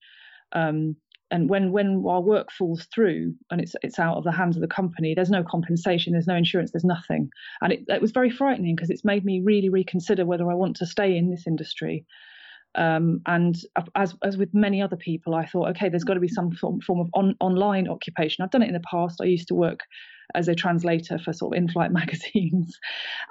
um, 0.52 0.96
and 1.30 1.48
when 1.50 1.72
when 1.72 2.02
our 2.06 2.20
work 2.20 2.50
falls 2.50 2.86
through 2.94 3.34
and 3.50 3.60
it's 3.60 3.74
it's 3.82 3.98
out 3.98 4.16
of 4.16 4.24
the 4.24 4.32
hands 4.32 4.56
of 4.56 4.62
the 4.62 4.68
company 4.68 5.14
there's 5.14 5.30
no 5.30 5.44
compensation 5.44 6.12
there's 6.12 6.26
no 6.26 6.36
insurance 6.36 6.72
there's 6.72 6.84
nothing. 6.84 7.30
And 7.60 7.72
it, 7.72 7.84
it 7.88 8.00
was 8.00 8.12
very 8.12 8.30
frightening 8.30 8.74
because 8.74 8.90
it's 8.90 9.04
made 9.04 9.24
me 9.24 9.40
really 9.44 9.68
reconsider 9.68 10.24
whether 10.24 10.50
i 10.50 10.54
want 10.54 10.76
to 10.76 10.86
stay 10.86 11.16
in 11.16 11.30
this 11.30 11.46
industry. 11.46 12.04
Um, 12.74 13.22
and 13.26 13.56
as 13.94 14.14
as 14.22 14.36
with 14.36 14.52
many 14.52 14.82
other 14.82 14.96
people 14.96 15.34
i 15.34 15.46
thought 15.46 15.70
okay 15.70 15.88
there's 15.88 16.04
got 16.04 16.14
to 16.14 16.20
be 16.20 16.28
some 16.28 16.52
form, 16.52 16.80
form 16.80 17.00
of 17.00 17.08
on, 17.14 17.34
online 17.40 17.88
occupation. 17.88 18.44
I've 18.44 18.50
done 18.50 18.62
it 18.62 18.68
in 18.68 18.74
the 18.74 18.88
past. 18.90 19.20
I 19.20 19.24
used 19.24 19.48
to 19.48 19.54
work 19.54 19.80
as 20.34 20.48
a 20.48 20.54
translator 20.54 21.18
for 21.18 21.32
sort 21.32 21.54
of 21.54 21.62
in-flight 21.62 21.90
magazines 22.00 22.78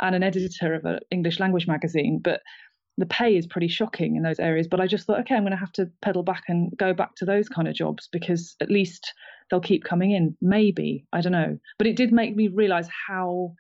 and 0.02 0.16
an 0.16 0.24
editor 0.24 0.74
of 0.74 0.86
an 0.86 1.00
english 1.12 1.40
language 1.40 1.68
magazine. 1.68 2.20
But 2.24 2.42
the 2.98 3.06
pay 3.06 3.38
is 3.38 3.46
pretty 3.46 3.68
shocking 3.68 4.16
in 4.16 4.24
those 4.24 4.40
areas. 4.40 4.68
But 4.68 4.80
I 4.80 4.88
just 4.88 5.06
thought, 5.06 5.20
okay, 5.22 5.36
I'm 5.36 5.44
going 5.44 5.52
to 5.52 5.58
have 5.58 5.72
to 5.74 5.90
pedal 6.02 6.24
back 6.24 6.44
and 6.48 6.76
go 6.78 6.94
back 6.94 7.16
to 7.16 7.26
those 7.26 7.48
kind 7.48 7.68
of 7.68 7.76
jobs 7.76 8.10
because 8.12 8.56
at 8.60 8.72
least 8.72 9.14
they'll 9.50 9.60
keep 9.60 9.84
coming 9.84 10.12
in. 10.12 10.36
Maybe 10.42 11.06
I 11.14 11.22
don't 11.22 11.32
know, 11.32 11.58
but 11.78 11.88
it 11.88 11.96
did 11.96 12.12
make 12.12 12.36
me 12.36 12.48
realise 12.48 12.88
how 13.08 13.54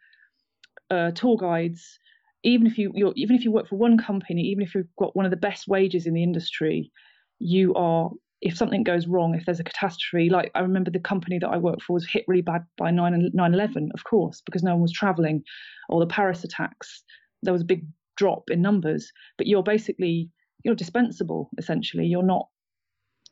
uh, 0.89 1.11
tour 1.11 1.37
guides, 1.37 1.99
even 2.43 2.65
if 2.67 2.77
you 2.77 2.91
you're, 2.95 3.13
even 3.15 3.35
if 3.35 3.43
you 3.43 3.51
work 3.51 3.67
for 3.67 3.75
one 3.75 3.97
company, 3.97 4.41
even 4.41 4.63
if 4.63 4.73
you've 4.73 4.95
got 4.97 5.15
one 5.15 5.25
of 5.25 5.31
the 5.31 5.37
best 5.37 5.67
wages 5.67 6.07
in 6.07 6.13
the 6.13 6.23
industry, 6.23 6.91
you 7.39 7.73
are. 7.75 8.09
If 8.39 8.55
something 8.55 8.83
goes 8.83 9.07
wrong, 9.07 9.33
if 9.33 9.45
there's 9.45 9.59
a 9.59 9.63
catastrophe, 9.63 10.29
like 10.29 10.51
I 10.53 10.59
remember 10.59 10.91
the 10.91 10.99
company 10.99 11.39
that 11.39 11.47
I 11.47 11.57
worked 11.57 11.81
for 11.81 11.93
was 11.93 12.07
hit 12.07 12.23
really 12.27 12.43
bad 12.43 12.63
by 12.77 12.91
9 12.91 13.31
11, 13.33 13.91
of 13.95 14.03
course, 14.03 14.43
because 14.45 14.61
no 14.61 14.73
one 14.73 14.81
was 14.83 14.91
traveling, 14.91 15.43
or 15.89 15.99
the 15.99 16.05
Paris 16.05 16.43
attacks. 16.43 17.01
There 17.41 17.51
was 17.51 17.63
a 17.63 17.65
big 17.65 17.83
drop 18.17 18.49
in 18.49 18.61
numbers, 18.61 19.11
but 19.37 19.47
you're 19.47 19.63
basically 19.63 20.29
you're 20.63 20.75
dispensable 20.75 21.49
essentially. 21.57 22.05
You're 22.05 22.23
not. 22.23 22.47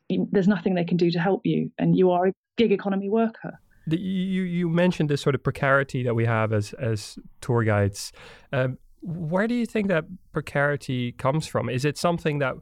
You, 0.08 0.28
there's 0.30 0.48
nothing 0.48 0.74
they 0.74 0.84
can 0.84 0.96
do 0.96 1.10
to 1.10 1.18
help 1.18 1.42
you, 1.44 1.70
and 1.78 1.96
you 1.96 2.10
are 2.10 2.28
a 2.28 2.32
gig 2.56 2.72
economy 2.72 3.10
worker. 3.10 3.58
The, 3.88 3.98
you 3.98 4.42
you 4.42 4.68
mentioned 4.68 5.10
this 5.10 5.20
sort 5.20 5.34
of 5.34 5.42
precarity 5.42 6.02
that 6.04 6.14
we 6.14 6.24
have 6.24 6.52
as 6.52 6.72
as 6.74 7.18
tour 7.40 7.64
guides. 7.64 8.12
Um, 8.52 8.78
where 9.02 9.46
do 9.46 9.54
you 9.54 9.66
think 9.66 9.88
that 9.88 10.04
precarity 10.32 11.12
comes 11.12 11.46
from? 11.46 11.68
Is 11.68 11.84
it 11.84 11.96
something 11.96 12.38
that 12.38 12.54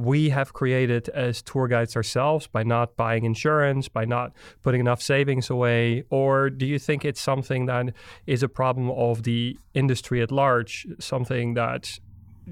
we 0.00 0.30
have 0.30 0.52
created 0.52 1.08
as 1.10 1.42
tour 1.42 1.68
guides 1.68 1.94
ourselves 1.96 2.46
by 2.46 2.62
not 2.62 2.96
buying 2.96 3.24
insurance, 3.24 3.88
by 3.88 4.04
not 4.04 4.32
putting 4.62 4.80
enough 4.80 5.02
savings 5.02 5.50
away? 5.50 6.04
Or 6.10 6.50
do 6.50 6.66
you 6.66 6.78
think 6.78 7.04
it's 7.04 7.20
something 7.20 7.66
that 7.66 7.92
is 8.26 8.42
a 8.42 8.48
problem 8.48 8.90
of 8.90 9.24
the 9.24 9.58
industry 9.74 10.22
at 10.22 10.32
large, 10.32 10.86
something 10.98 11.54
that 11.54 11.98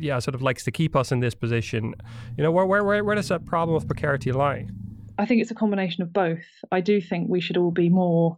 yeah, 0.00 0.18
sort 0.18 0.34
of 0.34 0.42
likes 0.42 0.64
to 0.64 0.70
keep 0.70 0.94
us 0.94 1.10
in 1.10 1.20
this 1.20 1.34
position. 1.34 1.94
You 2.36 2.44
know, 2.44 2.52
where 2.52 2.66
where 2.66 3.04
where, 3.04 3.14
does 3.16 3.28
that 3.28 3.44
problem 3.44 3.76
of 3.76 3.86
precarity 3.86 4.32
lie? 4.32 4.66
I 5.18 5.26
think 5.26 5.42
it's 5.42 5.50
a 5.50 5.54
combination 5.54 6.02
of 6.02 6.12
both. 6.12 6.44
I 6.70 6.80
do 6.80 7.00
think 7.00 7.28
we 7.28 7.40
should 7.40 7.56
all 7.56 7.72
be 7.72 7.88
more. 7.88 8.36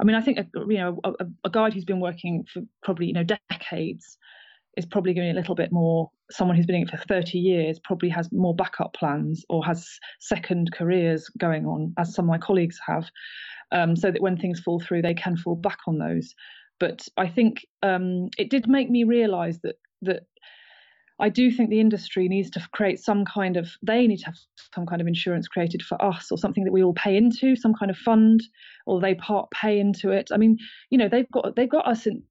I 0.00 0.04
mean, 0.04 0.14
I 0.14 0.20
think 0.20 0.38
you 0.54 0.78
know 0.78 1.00
a, 1.04 1.26
a 1.44 1.50
guide 1.50 1.74
who's 1.74 1.84
been 1.84 2.00
working 2.00 2.46
for 2.52 2.62
probably 2.82 3.06
you 3.06 3.12
know 3.12 3.24
decades 3.24 4.18
is 4.76 4.86
probably 4.86 5.14
going 5.14 5.26
to 5.26 5.32
be 5.32 5.36
a 5.36 5.40
little 5.40 5.56
bit 5.56 5.72
more 5.72 6.10
someone 6.30 6.56
who's 6.56 6.66
been 6.66 6.76
in 6.76 6.82
it 6.82 6.90
for 6.90 6.96
30 6.96 7.38
years 7.38 7.78
probably 7.82 8.08
has 8.08 8.28
more 8.32 8.54
backup 8.54 8.94
plans 8.94 9.44
or 9.48 9.64
has 9.64 9.98
second 10.20 10.70
careers 10.72 11.28
going 11.38 11.66
on 11.66 11.92
as 11.98 12.14
some 12.14 12.24
of 12.24 12.30
my 12.30 12.38
colleagues 12.38 12.78
have 12.86 13.08
um, 13.72 13.96
so 13.96 14.10
that 14.10 14.22
when 14.22 14.36
things 14.36 14.60
fall 14.60 14.80
through 14.80 15.02
they 15.02 15.14
can 15.14 15.36
fall 15.36 15.56
back 15.56 15.78
on 15.86 15.98
those 15.98 16.34
but 16.78 17.06
i 17.16 17.28
think 17.28 17.66
um, 17.82 18.28
it 18.38 18.50
did 18.50 18.68
make 18.68 18.90
me 18.90 19.04
realize 19.04 19.58
that 19.62 19.76
that 20.02 20.22
I 21.20 21.28
do 21.28 21.50
think 21.50 21.68
the 21.68 21.80
industry 21.80 22.28
needs 22.28 22.48
to 22.50 22.66
create 22.72 22.98
some 22.98 23.24
kind 23.26 23.58
of 23.58 23.68
they 23.82 24.06
need 24.06 24.20
to 24.20 24.26
have 24.26 24.36
some 24.74 24.86
kind 24.86 25.02
of 25.02 25.06
insurance 25.06 25.48
created 25.48 25.82
for 25.82 26.02
us 26.02 26.32
or 26.32 26.38
something 26.38 26.64
that 26.64 26.72
we 26.72 26.82
all 26.82 26.94
pay 26.94 27.16
into, 27.16 27.54
some 27.56 27.74
kind 27.74 27.90
of 27.90 27.98
fund, 27.98 28.42
or 28.86 29.00
they 29.00 29.14
part 29.14 29.50
pay 29.50 29.78
into 29.78 30.10
it. 30.10 30.30
I 30.32 30.38
mean, 30.38 30.56
you 30.88 30.96
know, 30.96 31.08
they've 31.08 31.30
got 31.30 31.54
they've 31.56 31.68
got 31.68 31.86
us 31.86 32.06
in 32.06 32.22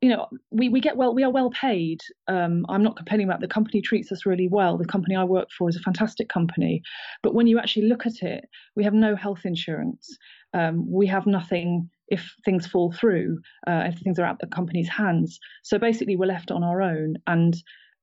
you 0.00 0.08
know, 0.08 0.28
we, 0.50 0.68
we 0.68 0.80
get 0.80 0.96
well, 0.96 1.14
we 1.14 1.22
are 1.22 1.30
well 1.30 1.50
paid. 1.50 2.00
Um, 2.26 2.64
I'm 2.68 2.82
not 2.82 2.96
complaining 2.96 3.26
about 3.26 3.40
the 3.40 3.48
company 3.48 3.82
treats 3.82 4.10
us 4.10 4.24
really 4.24 4.48
well. 4.48 4.78
The 4.78 4.86
company 4.86 5.14
I 5.14 5.24
work 5.24 5.48
for 5.56 5.68
is 5.68 5.76
a 5.76 5.80
fantastic 5.80 6.28
company. 6.28 6.82
But 7.22 7.34
when 7.34 7.46
you 7.46 7.58
actually 7.58 7.86
look 7.86 8.06
at 8.06 8.22
it, 8.22 8.48
we 8.76 8.84
have 8.84 8.94
no 8.94 9.14
health 9.14 9.40
insurance. 9.44 10.16
Um, 10.54 10.90
we 10.90 11.06
have 11.08 11.26
nothing 11.26 11.90
if 12.08 12.34
things 12.44 12.66
fall 12.66 12.92
through, 12.92 13.38
uh, 13.66 13.84
if 13.86 13.98
things 14.00 14.18
are 14.18 14.24
out 14.24 14.40
the 14.40 14.46
company's 14.46 14.88
hands. 14.88 15.38
So 15.62 15.78
basically, 15.78 16.16
we're 16.16 16.26
left 16.26 16.50
on 16.50 16.64
our 16.64 16.80
own. 16.80 17.16
And 17.26 17.54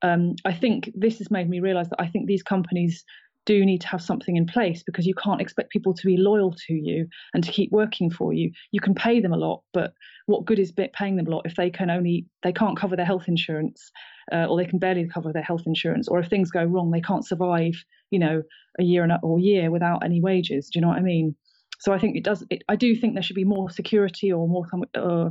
um, 0.04 0.36
I 0.46 0.54
think 0.54 0.92
this 0.94 1.18
has 1.18 1.32
made 1.32 1.50
me 1.50 1.60
realize 1.60 1.90
that 1.90 2.02
I 2.02 2.08
think 2.08 2.28
these 2.28 2.44
companies 2.44 3.04
do 3.48 3.66
need 3.66 3.80
to 3.82 3.88
have 3.88 4.02
something 4.02 4.36
in 4.36 4.46
place 4.46 4.84
because 4.84 5.08
you 5.08 5.16
can't 5.16 5.42
expect 5.42 5.72
people 5.72 5.94
to 5.94 6.06
be 6.06 6.18
loyal 6.18 6.54
to 6.68 6.74
you 6.74 7.08
and 7.34 7.44
to 7.44 7.52
keep 7.52 7.72
working 7.72 8.12
for 8.12 8.34
you. 8.34 8.52
You 8.72 8.82
can 8.82 8.94
pay 8.94 9.22
them 9.22 9.32
a 9.32 9.38
lot, 9.38 9.64
but 9.74 9.94
what 10.26 10.46
good 10.46 10.60
is 10.60 10.74
paying 10.94 11.16
them 11.16 11.28
a 11.28 11.30
lot 11.30 11.46
if 11.46 11.56
they 11.56 11.70
can 11.72 11.90
only 11.90 12.28
they 12.44 12.52
can't 12.52 12.78
cover 12.78 12.98
their 12.98 13.06
health 13.06 13.24
insurance 13.28 13.90
uh, 14.34 14.46
or 14.46 14.58
they 14.58 14.70
can 14.70 14.80
barely 14.80 15.08
cover 15.08 15.32
their 15.32 15.42
health 15.42 15.64
insurance 15.66 16.10
or 16.10 16.20
if 16.20 16.28
things 16.28 16.52
go 16.52 16.64
wrong 16.64 16.92
they 16.92 17.02
can't 17.02 17.26
survive 17.26 17.74
you 18.12 18.20
know 18.20 18.44
a 18.80 18.84
year 18.84 19.04
and 19.04 19.14
a, 19.14 19.20
or 19.24 19.40
year 19.40 19.72
without 19.72 20.04
any 20.04 20.22
wages. 20.22 20.70
Do 20.70 20.78
you 20.78 20.82
know 20.82 20.90
what 20.90 20.98
i 20.98 21.02
mean? 21.02 21.34
So 21.80 21.94
i 21.94 22.00
think 22.00 22.18
it 22.18 22.26
does 22.26 22.44
it, 22.50 22.64
i 22.68 22.76
do 22.76 22.96
think 22.96 23.14
there 23.14 23.24
should 23.24 23.38
be 23.38 23.56
more 23.56 23.70
security 23.70 24.32
or 24.32 24.48
more 24.48 24.66
uh, 24.96 25.30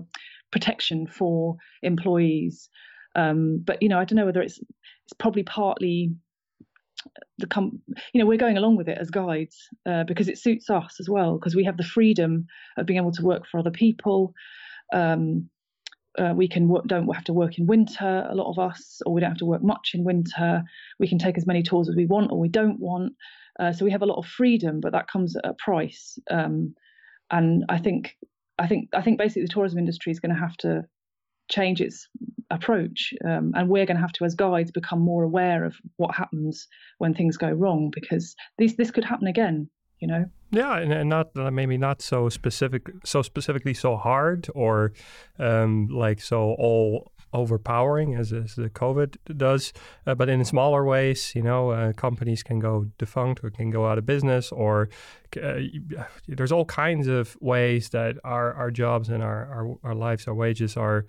protection 0.50 1.06
for 1.06 1.56
employees. 1.82 2.70
Um, 3.14 3.62
but 3.64 3.82
you 3.82 3.88
know 3.88 3.98
i 3.98 4.04
don't 4.04 4.16
know 4.16 4.26
whether 4.26 4.42
it's 4.42 4.58
it's 4.58 5.14
probably 5.18 5.42
partly 5.42 6.12
the 7.38 7.46
com- 7.46 7.80
you 8.12 8.20
know 8.20 8.26
we're 8.26 8.38
going 8.38 8.56
along 8.56 8.76
with 8.76 8.88
it 8.88 8.98
as 8.98 9.10
guides 9.10 9.68
uh, 9.86 10.04
because 10.04 10.28
it 10.28 10.38
suits 10.38 10.70
us 10.70 10.96
as 11.00 11.08
well 11.08 11.38
because 11.38 11.54
we 11.54 11.64
have 11.64 11.76
the 11.76 11.84
freedom 11.84 12.46
of 12.76 12.86
being 12.86 12.98
able 12.98 13.12
to 13.12 13.22
work 13.22 13.46
for 13.46 13.58
other 13.58 13.70
people 13.70 14.32
um, 14.92 15.48
uh, 16.18 16.32
we 16.34 16.48
can 16.48 16.68
work, 16.68 16.84
don't 16.86 17.12
have 17.12 17.24
to 17.24 17.32
work 17.32 17.58
in 17.58 17.66
winter, 17.66 18.26
a 18.28 18.34
lot 18.34 18.50
of 18.50 18.58
us, 18.58 19.00
or 19.04 19.12
we 19.12 19.20
don't 19.20 19.30
have 19.30 19.38
to 19.38 19.46
work 19.46 19.62
much 19.62 19.92
in 19.94 20.04
winter. 20.04 20.62
We 20.98 21.08
can 21.08 21.18
take 21.18 21.36
as 21.36 21.46
many 21.46 21.62
tours 21.62 21.88
as 21.88 21.96
we 21.96 22.06
want 22.06 22.32
or 22.32 22.38
we 22.38 22.48
don't 22.48 22.80
want. 22.80 23.12
Uh, 23.58 23.72
so 23.72 23.84
we 23.84 23.90
have 23.90 24.02
a 24.02 24.06
lot 24.06 24.18
of 24.18 24.26
freedom, 24.26 24.80
but 24.80 24.92
that 24.92 25.08
comes 25.08 25.36
at 25.36 25.44
a 25.44 25.54
price. 25.54 26.18
Um, 26.30 26.74
and 27.30 27.64
I 27.68 27.78
think, 27.78 28.16
I 28.58 28.66
think, 28.66 28.88
I 28.94 29.02
think 29.02 29.18
basically 29.18 29.42
the 29.42 29.48
tourism 29.48 29.78
industry 29.78 30.12
is 30.12 30.20
going 30.20 30.34
to 30.34 30.40
have 30.40 30.56
to 30.58 30.84
change 31.48 31.80
its 31.80 32.08
approach, 32.50 33.12
um, 33.24 33.52
and 33.56 33.68
we're 33.68 33.86
going 33.86 33.96
to 33.96 34.00
have 34.00 34.12
to, 34.12 34.24
as 34.24 34.34
guides, 34.34 34.70
become 34.70 35.00
more 35.00 35.24
aware 35.24 35.64
of 35.64 35.74
what 35.96 36.14
happens 36.14 36.68
when 36.98 37.14
things 37.14 37.36
go 37.36 37.50
wrong 37.50 37.90
because 37.92 38.34
this 38.58 38.74
this 38.76 38.90
could 38.90 39.04
happen 39.04 39.26
again. 39.26 39.68
you 40.00 40.08
know. 40.08 40.24
Yeah, 40.50 40.78
and, 40.78 40.92
and 40.92 41.08
not 41.08 41.34
maybe 41.34 41.76
not 41.76 42.00
so 42.02 42.28
specific, 42.28 42.88
so 43.04 43.22
specifically 43.22 43.74
so 43.74 43.96
hard 43.96 44.48
or 44.54 44.92
um, 45.38 45.88
like 45.90 46.20
so 46.20 46.54
all 46.58 47.10
overpowering 47.32 48.14
as, 48.14 48.32
as 48.32 48.54
the 48.54 48.70
COVID 48.70 49.16
does, 49.36 49.72
uh, 50.06 50.14
but 50.14 50.28
in 50.28 50.44
smaller 50.44 50.84
ways, 50.84 51.32
you 51.34 51.42
know, 51.42 51.70
uh, 51.70 51.92
companies 51.92 52.42
can 52.42 52.60
go 52.60 52.86
defunct 52.98 53.42
or 53.42 53.50
can 53.50 53.70
go 53.70 53.86
out 53.86 53.98
of 53.98 54.06
business, 54.06 54.52
or 54.52 54.88
uh, 55.42 55.58
there's 56.28 56.52
all 56.52 56.64
kinds 56.64 57.08
of 57.08 57.36
ways 57.40 57.90
that 57.90 58.16
our, 58.24 58.54
our 58.54 58.70
jobs 58.70 59.08
and 59.08 59.22
our, 59.22 59.46
our, 59.46 59.90
our 59.90 59.94
lives, 59.94 60.28
our 60.28 60.34
wages 60.34 60.76
are 60.76 61.04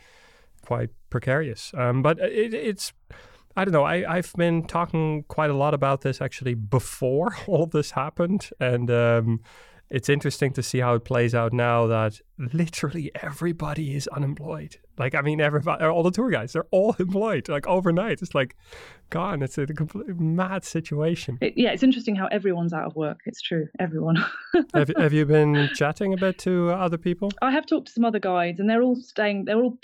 quite 0.67 0.89
precarious. 1.09 1.71
Um, 1.75 2.01
but 2.01 2.19
it, 2.19 2.53
it's 2.53 2.91
I 3.55 3.65
don't 3.65 3.71
know. 3.71 3.85
I, 3.85 4.17
I've 4.17 4.33
been 4.33 4.67
talking 4.67 5.23
quite 5.29 5.49
a 5.49 5.55
lot 5.55 5.73
about 5.73 6.01
this 6.01 6.21
actually 6.21 6.53
before 6.53 7.35
all 7.47 7.65
this 7.65 7.91
happened. 7.91 8.49
And 8.59 8.91
um, 8.91 9.39
it's 9.89 10.09
interesting 10.09 10.51
to 10.53 10.61
see 10.61 10.79
how 10.79 10.95
it 10.95 11.05
plays 11.05 11.33
out 11.33 11.53
now 11.53 11.87
that 11.87 12.19
literally 12.37 13.09
everybody 13.15 13.95
is 13.95 14.07
unemployed. 14.09 14.77
Like, 14.97 15.15
I 15.15 15.21
mean, 15.21 15.39
everybody, 15.39 15.83
all 15.85 16.03
the 16.03 16.11
tour 16.11 16.29
guides, 16.29 16.53
they're 16.53 16.67
all 16.71 16.95
employed, 16.99 17.47
like 17.47 17.65
overnight. 17.65 18.21
It's 18.21 18.35
like 18.35 18.55
gone. 19.09 19.41
It's 19.41 19.57
a 19.57 19.65
complete 19.65 20.19
mad 20.19 20.65
situation. 20.65 21.37
It, 21.41 21.53
yeah, 21.55 21.71
it's 21.71 21.83
interesting 21.83 22.15
how 22.15 22.27
everyone's 22.27 22.73
out 22.73 22.85
of 22.85 22.95
work. 22.95 23.21
It's 23.25 23.41
true, 23.41 23.67
everyone. 23.79 24.23
have, 24.73 24.91
have 24.97 25.13
you 25.13 25.25
been 25.25 25.69
chatting 25.73 26.13
a 26.13 26.17
bit 26.17 26.37
to 26.39 26.71
other 26.71 26.97
people? 26.97 27.31
I 27.41 27.51
have 27.51 27.65
talked 27.65 27.87
to 27.87 27.93
some 27.93 28.05
other 28.05 28.19
guides, 28.19 28.59
and 28.59 28.69
they're 28.69 28.83
all 28.83 28.97
staying, 28.97 29.45
they're 29.45 29.61
all 29.61 29.79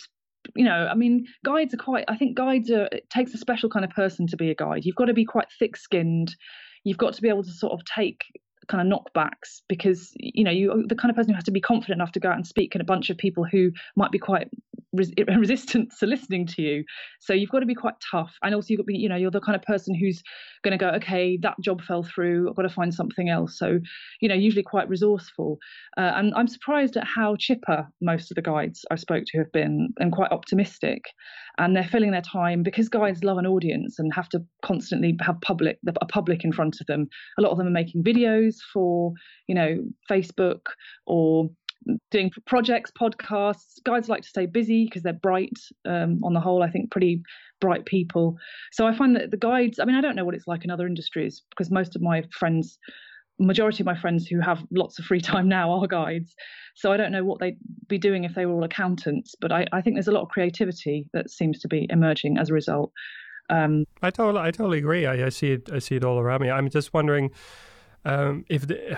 you 0.55 0.65
know, 0.65 0.87
I 0.91 0.95
mean, 0.95 1.25
guides 1.45 1.73
are 1.73 1.77
quite. 1.77 2.05
I 2.07 2.17
think 2.17 2.37
guides 2.37 2.69
are. 2.71 2.87
It 2.91 3.09
takes 3.09 3.33
a 3.33 3.37
special 3.37 3.69
kind 3.69 3.85
of 3.85 3.91
person 3.91 4.27
to 4.27 4.37
be 4.37 4.51
a 4.51 4.55
guide. 4.55 4.85
You've 4.85 4.95
got 4.95 5.05
to 5.05 5.13
be 5.13 5.25
quite 5.25 5.47
thick-skinned. 5.59 6.35
You've 6.83 6.97
got 6.97 7.13
to 7.13 7.21
be 7.21 7.29
able 7.29 7.43
to 7.43 7.51
sort 7.51 7.73
of 7.73 7.83
take 7.85 8.23
kind 8.67 8.93
of 8.93 8.99
knockbacks 8.99 9.61
because 9.67 10.13
you 10.15 10.43
know 10.43 10.51
you 10.51 10.85
the 10.87 10.95
kind 10.95 11.09
of 11.09 11.15
person 11.15 11.31
who 11.31 11.35
has 11.35 11.43
to 11.43 11.51
be 11.51 11.59
confident 11.61 11.97
enough 11.97 12.13
to 12.13 12.19
go 12.19 12.29
out 12.29 12.35
and 12.35 12.47
speak 12.47 12.75
in 12.75 12.81
a 12.81 12.85
bunch 12.85 13.09
of 13.09 13.17
people 13.17 13.43
who 13.43 13.71
might 13.95 14.11
be 14.11 14.19
quite 14.19 14.47
res- 14.93 15.11
resistant 15.37 15.91
to 15.99 16.05
listening 16.05 16.47
to 16.47 16.61
you. 16.61 16.83
So 17.19 17.33
you've 17.33 17.49
got 17.49 17.59
to 17.59 17.65
be 17.65 17.75
quite 17.75 17.95
tough 18.11 18.33
and 18.41 18.55
also 18.55 18.67
you've 18.69 18.79
got 18.79 18.83
to 18.83 18.87
be 18.87 18.97
you 18.97 19.09
know 19.09 19.15
you're 19.15 19.31
the 19.31 19.41
kind 19.41 19.55
of 19.55 19.61
person 19.63 19.95
who's 19.95 20.21
going 20.63 20.77
to 20.77 20.77
go 20.77 20.89
okay 20.91 21.37
that 21.41 21.55
job 21.61 21.81
fell 21.81 22.03
through 22.03 22.49
i've 22.49 22.55
got 22.55 22.63
to 22.63 22.69
find 22.69 22.93
something 22.93 23.29
else. 23.29 23.57
So 23.57 23.79
you 24.21 24.29
know 24.29 24.35
usually 24.35 24.63
quite 24.63 24.89
resourceful. 24.89 25.57
Uh, 25.97 26.11
and 26.15 26.33
i'm 26.35 26.47
surprised 26.47 26.97
at 26.97 27.05
how 27.05 27.35
chipper 27.37 27.87
most 28.01 28.31
of 28.31 28.35
the 28.35 28.41
guides 28.41 28.85
i 28.91 28.95
spoke 28.95 29.23
to 29.27 29.37
have 29.39 29.51
been 29.51 29.89
and 29.97 30.11
quite 30.11 30.31
optimistic. 30.31 31.03
And 31.59 31.75
they're 31.75 31.83
filling 31.83 32.11
their 32.11 32.21
time 32.21 32.63
because 32.63 32.89
guides 32.89 33.23
love 33.23 33.37
an 33.37 33.45
audience 33.45 33.99
and 33.99 34.11
have 34.13 34.27
to 34.29 34.39
constantly 34.63 35.15
have 35.21 35.39
public 35.41 35.77
a 36.01 36.05
public 36.05 36.43
in 36.43 36.51
front 36.51 36.77
of 36.81 36.87
them. 36.87 37.07
A 37.37 37.41
lot 37.41 37.51
of 37.51 37.57
them 37.57 37.67
are 37.67 37.71
making 37.71 38.03
videos 38.03 38.55
for 38.73 39.13
you 39.47 39.55
know 39.55 39.77
facebook 40.09 40.61
or 41.05 41.49
doing 42.11 42.31
projects 42.45 42.91
podcasts 42.99 43.81
guides 43.85 44.09
like 44.09 44.21
to 44.21 44.27
stay 44.27 44.45
busy 44.45 44.85
because 44.85 45.03
they're 45.03 45.13
bright 45.13 45.57
um, 45.85 46.19
on 46.23 46.33
the 46.33 46.39
whole 46.39 46.63
i 46.63 46.69
think 46.69 46.91
pretty 46.91 47.21
bright 47.59 47.85
people 47.85 48.35
so 48.71 48.85
i 48.85 48.95
find 48.95 49.15
that 49.15 49.31
the 49.31 49.37
guides 49.37 49.79
i 49.79 49.85
mean 49.85 49.95
i 49.95 50.01
don't 50.01 50.15
know 50.15 50.25
what 50.25 50.35
it's 50.35 50.47
like 50.47 50.63
in 50.63 50.71
other 50.71 50.87
industries 50.87 51.43
because 51.49 51.71
most 51.71 51.95
of 51.95 52.01
my 52.01 52.23
friends 52.37 52.77
majority 53.39 53.81
of 53.81 53.85
my 53.85 53.99
friends 53.99 54.27
who 54.27 54.39
have 54.39 54.63
lots 54.71 54.99
of 54.99 55.05
free 55.05 55.21
time 55.21 55.47
now 55.47 55.71
are 55.71 55.87
guides. 55.87 56.35
So 56.75 56.91
I 56.91 56.97
don't 56.97 57.11
know 57.11 57.23
what 57.23 57.39
they'd 57.39 57.57
be 57.87 57.97
doing 57.97 58.23
if 58.23 58.35
they 58.35 58.45
were 58.45 58.53
all 58.53 58.63
accountants, 58.63 59.35
but 59.39 59.51
I, 59.51 59.65
I 59.71 59.81
think 59.81 59.95
there's 59.95 60.07
a 60.07 60.11
lot 60.11 60.23
of 60.23 60.29
creativity 60.29 61.07
that 61.13 61.29
seems 61.29 61.59
to 61.59 61.67
be 61.67 61.87
emerging 61.89 62.37
as 62.37 62.49
a 62.49 62.53
result. 62.53 62.91
Um, 63.49 63.85
I 64.01 64.09
totally, 64.09 64.43
I 64.43 64.51
totally 64.51 64.77
agree. 64.79 65.05
I, 65.05 65.25
I, 65.25 65.29
see 65.29 65.51
it, 65.51 65.69
I 65.71 65.79
see 65.79 65.95
it 65.95 66.03
all 66.03 66.19
around 66.19 66.41
me. 66.41 66.49
I'm 66.49 66.69
just 66.69 66.93
wondering 66.93 67.31
um, 68.05 68.45
if 68.49 68.67
the, 68.67 68.97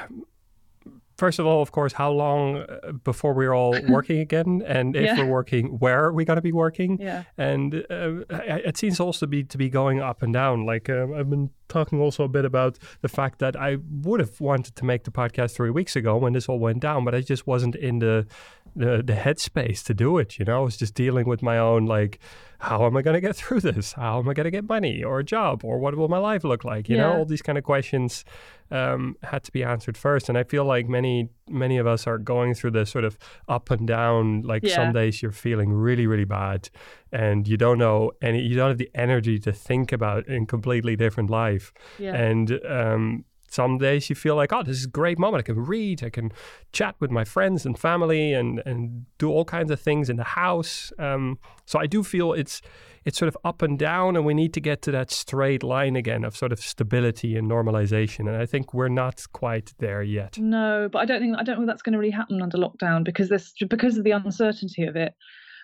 first 1.18 1.40
of 1.40 1.46
all, 1.46 1.62
of 1.62 1.72
course, 1.72 1.94
how 1.94 2.12
long 2.12 2.58
uh, 2.58 2.92
before 3.04 3.34
we're 3.34 3.54
all 3.54 3.76
working 3.90 4.20
again, 4.20 4.64
and 4.66 4.96
if 4.96 5.04
yeah. 5.04 5.18
we're 5.20 5.32
working, 5.32 5.80
where 5.80 6.06
are 6.06 6.14
we 6.14 6.26
going 6.26 6.38
to 6.38 6.42
be 6.42 6.52
working? 6.52 7.00
Yeah. 7.00 7.24
And 7.38 7.86
uh, 7.90 8.24
it 8.30 8.78
seems 8.78 9.00
also 9.00 9.26
to 9.26 9.28
be 9.28 9.44
to 9.44 9.58
be 9.58 9.70
going 9.70 10.02
up 10.02 10.22
and 10.22 10.34
down. 10.34 10.66
Like 10.66 10.90
uh, 10.90 11.08
I've 11.16 11.30
been 11.30 11.50
talking 11.68 12.00
also 12.00 12.24
a 12.24 12.28
bit 12.28 12.46
about 12.46 12.78
the 13.02 13.10
fact 13.10 13.40
that 13.40 13.56
I 13.56 13.78
would 13.90 14.20
have 14.20 14.40
wanted 14.40 14.76
to 14.76 14.86
make 14.86 15.04
the 15.04 15.12
podcast 15.12 15.56
three 15.56 15.72
weeks 15.72 15.96
ago 15.96 16.18
when 16.18 16.34
this 16.34 16.48
all 16.48 16.60
went 16.60 16.80
down, 16.82 17.06
but 17.06 17.16
I 17.16 17.22
just 17.22 17.48
wasn't 17.48 17.76
in 17.76 18.00
the 18.00 18.28
the, 18.76 19.02
the 19.04 19.14
headspace 19.14 19.84
to 19.86 19.94
do 19.94 20.18
it. 20.18 20.38
You 20.38 20.46
know, 20.46 20.58
I 20.58 20.64
was 20.64 20.78
just 20.78 20.94
dealing 20.94 21.28
with 21.28 21.42
my 21.42 21.58
own 21.58 21.86
like, 21.86 22.20
how 22.60 22.86
am 22.86 22.98
I 22.98 23.02
going 23.02 23.16
to 23.16 23.22
get 23.22 23.36
through 23.36 23.62
this? 23.62 23.94
How 23.94 24.20
am 24.20 24.30
I 24.30 24.34
going 24.34 24.46
to 24.46 24.52
get 24.52 24.68
money 24.68 25.04
or 25.04 25.20
a 25.20 25.24
job 25.24 25.64
or 25.64 25.78
what 25.78 25.96
will 25.96 26.08
my 26.08 26.18
life 26.18 26.44
look 26.44 26.64
like? 26.64 26.90
You 26.90 26.98
yeah. 26.98 27.04
know, 27.04 27.18
all 27.18 27.26
these 27.26 27.42
kind 27.42 27.58
of 27.58 27.64
questions 27.64 28.26
um, 28.72 29.18
had 29.24 29.44
to 29.44 29.52
be 29.52 29.64
answered 29.64 29.98
first. 29.98 30.30
And 30.30 30.38
I 30.38 30.44
feel 30.44 30.66
like 30.66 30.88
many 30.88 31.30
many 31.48 31.78
of 31.78 31.86
us 31.86 32.08
are 32.08 32.18
going 32.18 32.54
through 32.54 32.72
this 32.72 32.90
sort 32.90 33.06
of 33.06 33.18
up 33.48 33.70
and 33.72 33.88
down. 33.88 34.42
Like 34.42 34.64
yeah. 34.64 34.76
some 34.76 34.94
days 34.94 35.22
you're 35.22 35.32
feeling 35.32 35.72
really 35.72 36.08
really 36.08 36.26
bad, 36.26 36.70
and 37.12 37.48
you 37.48 37.58
don't 37.58 37.78
know 37.78 38.12
any, 38.22 38.42
you 38.42 38.56
don't 38.56 38.70
have 38.70 38.78
the 38.78 38.92
energy 38.96 39.38
to 39.40 39.52
think 39.52 39.92
about 39.92 40.30
a 40.30 40.46
completely 40.46 40.96
different 40.96 41.30
life. 41.30 41.74
Yeah. 42.00 42.16
And 42.16 42.60
um, 42.68 43.26
some 43.56 43.78
days 43.78 44.10
you 44.10 44.16
feel 44.16 44.36
like, 44.36 44.52
oh, 44.52 44.64
this 44.64 44.78
is 44.78 44.86
a 44.86 44.90
great 44.90 45.18
moment. 45.18 45.40
I 45.40 45.46
can 45.54 45.64
read, 45.64 46.04
I 46.04 46.10
can 46.10 46.32
chat 46.74 46.96
with 47.00 47.10
my 47.10 47.24
friends 47.24 47.66
and 47.66 47.80
family, 47.80 48.34
and 48.34 48.62
and 48.66 49.06
do 49.18 49.30
all 49.30 49.46
kinds 49.46 49.72
of 49.72 49.80
things 49.80 50.10
in 50.10 50.18
the 50.18 50.30
house. 50.44 50.92
Um, 51.00 51.40
so 51.66 51.80
I 51.80 51.88
do 51.88 52.04
feel 52.04 52.34
it's 52.34 52.62
it's 53.06 53.18
sort 53.18 53.30
of 53.30 53.38
up 53.44 53.62
and 53.62 53.80
down, 53.80 54.16
and 54.16 54.26
we 54.26 54.34
need 54.34 54.54
to 54.56 54.62
get 54.62 54.82
to 54.84 54.92
that 54.92 55.12
straight 55.12 55.64
line 55.64 55.96
again 55.96 56.26
of 56.26 56.36
sort 56.36 56.52
of 56.52 56.60
stability 56.60 57.38
and 57.38 57.50
normalization. 57.50 58.28
And 58.28 58.36
I 58.36 58.46
think 58.46 58.74
we're 58.74 58.90
not 58.90 59.24
quite 59.32 59.74
there 59.80 60.04
yet. 60.04 60.38
No, 60.38 60.90
but 60.92 61.00
I 61.00 61.06
don't 61.06 61.22
think 61.22 61.38
I 61.38 61.44
don't 61.44 61.58
think 61.58 61.68
that's 61.68 61.82
going 61.82 61.94
to 61.94 62.00
really 62.00 62.12
happen 62.12 62.42
under 62.42 62.58
lockdown 62.58 63.04
because 63.04 63.30
this 63.30 63.54
because 63.70 63.98
of 63.98 64.04
the 64.04 64.12
uncertainty 64.12 64.84
of 64.84 64.96
it. 64.96 65.14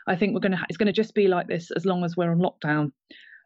I 0.08 0.16
think 0.16 0.34
we're 0.34 0.40
going 0.40 0.54
to 0.54 0.66
it's 0.70 0.78
going 0.78 0.94
to 0.94 1.02
just 1.04 1.14
be 1.14 1.28
like 1.28 1.48
this 1.48 1.72
as 1.76 1.86
long 1.86 2.04
as 2.04 2.16
we're 2.16 2.32
on 2.32 2.40
lockdown. 2.40 2.92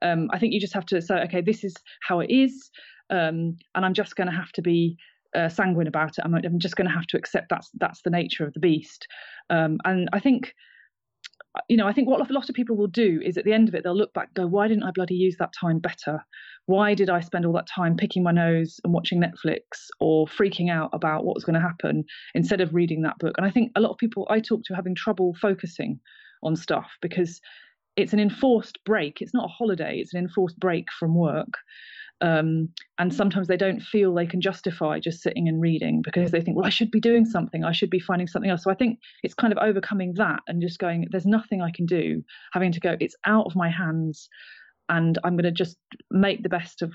Um, 0.01 0.29
I 0.31 0.39
think 0.39 0.53
you 0.53 0.59
just 0.59 0.73
have 0.73 0.85
to 0.87 1.01
say, 1.01 1.15
okay, 1.23 1.41
this 1.41 1.63
is 1.63 1.73
how 2.07 2.19
it 2.19 2.29
is, 2.29 2.69
um, 3.09 3.57
and 3.75 3.85
I'm 3.85 3.93
just 3.93 4.15
going 4.15 4.29
to 4.29 4.35
have 4.35 4.51
to 4.53 4.61
be 4.61 4.97
uh, 5.35 5.49
sanguine 5.49 5.87
about 5.87 6.17
it. 6.17 6.23
I'm, 6.23 6.33
I'm 6.33 6.59
just 6.59 6.75
going 6.75 6.87
to 6.87 6.93
have 6.93 7.07
to 7.07 7.17
accept 7.17 7.47
that's 7.49 7.69
that's 7.75 8.01
the 8.03 8.09
nature 8.09 8.45
of 8.45 8.53
the 8.53 8.59
beast. 8.59 9.07
Um, 9.49 9.77
and 9.83 10.09
I 10.13 10.19
think, 10.19 10.53
you 11.69 11.77
know, 11.77 11.87
I 11.87 11.93
think 11.93 12.07
what 12.07 12.27
a 12.27 12.33
lot 12.33 12.49
of 12.49 12.55
people 12.55 12.75
will 12.75 12.87
do 12.87 13.21
is 13.23 13.37
at 13.37 13.43
the 13.43 13.53
end 13.53 13.67
of 13.67 13.75
it 13.75 13.83
they'll 13.83 13.95
look 13.95 14.13
back, 14.13 14.33
go, 14.33 14.47
why 14.47 14.67
didn't 14.67 14.83
I 14.83 14.91
bloody 14.91 15.15
use 15.15 15.35
that 15.39 15.53
time 15.59 15.79
better? 15.79 16.23
Why 16.67 16.93
did 16.93 17.09
I 17.09 17.19
spend 17.19 17.45
all 17.45 17.53
that 17.53 17.67
time 17.67 17.95
picking 17.97 18.23
my 18.23 18.31
nose 18.31 18.79
and 18.83 18.93
watching 18.93 19.21
Netflix 19.21 19.61
or 19.99 20.25
freaking 20.25 20.71
out 20.71 20.89
about 20.93 21.25
what 21.25 21.35
was 21.35 21.43
going 21.43 21.55
to 21.55 21.59
happen 21.59 22.05
instead 22.33 22.61
of 22.61 22.73
reading 22.73 23.01
that 23.03 23.19
book? 23.19 23.35
And 23.37 23.45
I 23.45 23.51
think 23.51 23.71
a 23.75 23.81
lot 23.81 23.91
of 23.91 23.97
people 23.97 24.25
I 24.29 24.39
talk 24.39 24.63
to 24.65 24.73
are 24.73 24.77
having 24.77 24.95
trouble 24.95 25.35
focusing 25.39 25.99
on 26.43 26.55
stuff 26.55 26.91
because 27.01 27.41
it's 27.95 28.13
an 28.13 28.19
enforced 28.19 28.79
break. 28.85 29.21
It's 29.21 29.33
not 29.33 29.45
a 29.45 29.53
holiday, 29.53 29.99
it's 29.99 30.13
an 30.13 30.19
enforced 30.19 30.59
break 30.59 30.87
from 30.99 31.15
work. 31.15 31.53
Um, 32.21 32.69
and 32.97 33.13
sometimes 33.13 33.47
they 33.47 33.57
don't 33.57 33.81
feel 33.81 34.13
they 34.13 34.25
can 34.25 34.39
justify 34.39 34.99
just 34.99 35.21
sitting 35.21 35.47
and 35.49 35.61
reading 35.61 36.01
because 36.01 36.31
they 36.31 36.41
think, 36.41 36.55
well, 36.55 36.65
I 36.65 36.69
should 36.69 36.89
be 36.89 37.01
doing 37.01 37.25
something, 37.25 37.63
I 37.63 37.73
should 37.73 37.89
be 37.89 37.99
finding 37.99 38.27
something 38.27 38.49
else. 38.49 38.63
So 38.63 38.71
I 38.71 38.75
think 38.75 38.99
it's 39.21 39.33
kind 39.33 39.51
of 39.51 39.59
overcoming 39.59 40.13
that 40.15 40.39
and 40.47 40.61
just 40.61 40.79
going, 40.79 41.07
there's 41.11 41.25
nothing 41.25 41.61
I 41.61 41.71
can 41.71 41.85
do, 41.85 42.23
having 42.53 42.71
to 42.71 42.79
go, 42.79 42.95
it's 42.99 43.15
out 43.25 43.45
of 43.45 43.55
my 43.55 43.69
hands, 43.69 44.29
and 44.87 45.17
I'm 45.23 45.35
going 45.35 45.43
to 45.43 45.51
just 45.51 45.77
make 46.09 46.41
the 46.41 46.49
best 46.49 46.81
of 46.81 46.93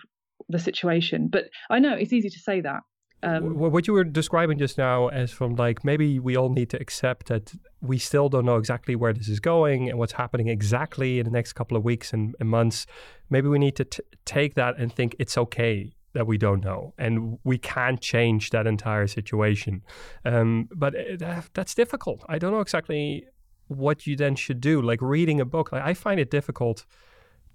the 0.48 0.58
situation. 0.58 1.28
But 1.28 1.46
I 1.68 1.78
know 1.80 1.94
it's 1.94 2.12
easy 2.12 2.30
to 2.30 2.38
say 2.38 2.60
that. 2.62 2.80
Um, 3.22 3.58
what 3.58 3.86
you 3.86 3.92
were 3.92 4.04
describing 4.04 4.56
just 4.56 4.78
now 4.78 5.08
as 5.08 5.30
from 5.30 5.54
like 5.54 5.84
maybe 5.84 6.18
we 6.18 6.36
all 6.36 6.48
need 6.48 6.70
to 6.70 6.80
accept 6.80 7.26
that 7.26 7.52
we 7.80 7.98
still 7.98 8.28
don't 8.28 8.44
know 8.44 8.56
exactly 8.56 8.94
where 8.94 9.12
this 9.12 9.28
is 9.28 9.40
going 9.40 9.88
and 9.88 9.98
what's 9.98 10.12
happening 10.12 10.48
exactly 10.48 11.18
in 11.18 11.24
the 11.24 11.30
next 11.30 11.54
couple 11.54 11.76
of 11.76 11.84
weeks 11.84 12.12
and, 12.12 12.34
and 12.38 12.48
months. 12.48 12.86
Maybe 13.30 13.48
we 13.48 13.58
need 13.58 13.76
to 13.76 13.84
t- 13.84 14.02
take 14.24 14.54
that 14.54 14.78
and 14.78 14.92
think 14.92 15.16
it's 15.18 15.38
okay 15.38 15.92
that 16.12 16.26
we 16.26 16.36
don't 16.36 16.62
know 16.62 16.92
and 16.98 17.38
we 17.44 17.56
can't 17.56 18.00
change 18.00 18.50
that 18.50 18.66
entire 18.66 19.06
situation. 19.06 19.82
Um, 20.24 20.68
but 20.74 20.94
it, 20.94 21.22
uh, 21.22 21.42
that's 21.54 21.74
difficult. 21.74 22.24
I 22.28 22.38
don't 22.38 22.52
know 22.52 22.60
exactly 22.60 23.26
what 23.68 24.06
you 24.06 24.16
then 24.16 24.34
should 24.34 24.60
do 24.60 24.82
like 24.82 25.00
reading 25.00 25.40
a 25.40 25.44
book. 25.44 25.72
Like, 25.72 25.82
i 25.82 25.94
find 25.94 26.18
it 26.18 26.30
difficult 26.30 26.84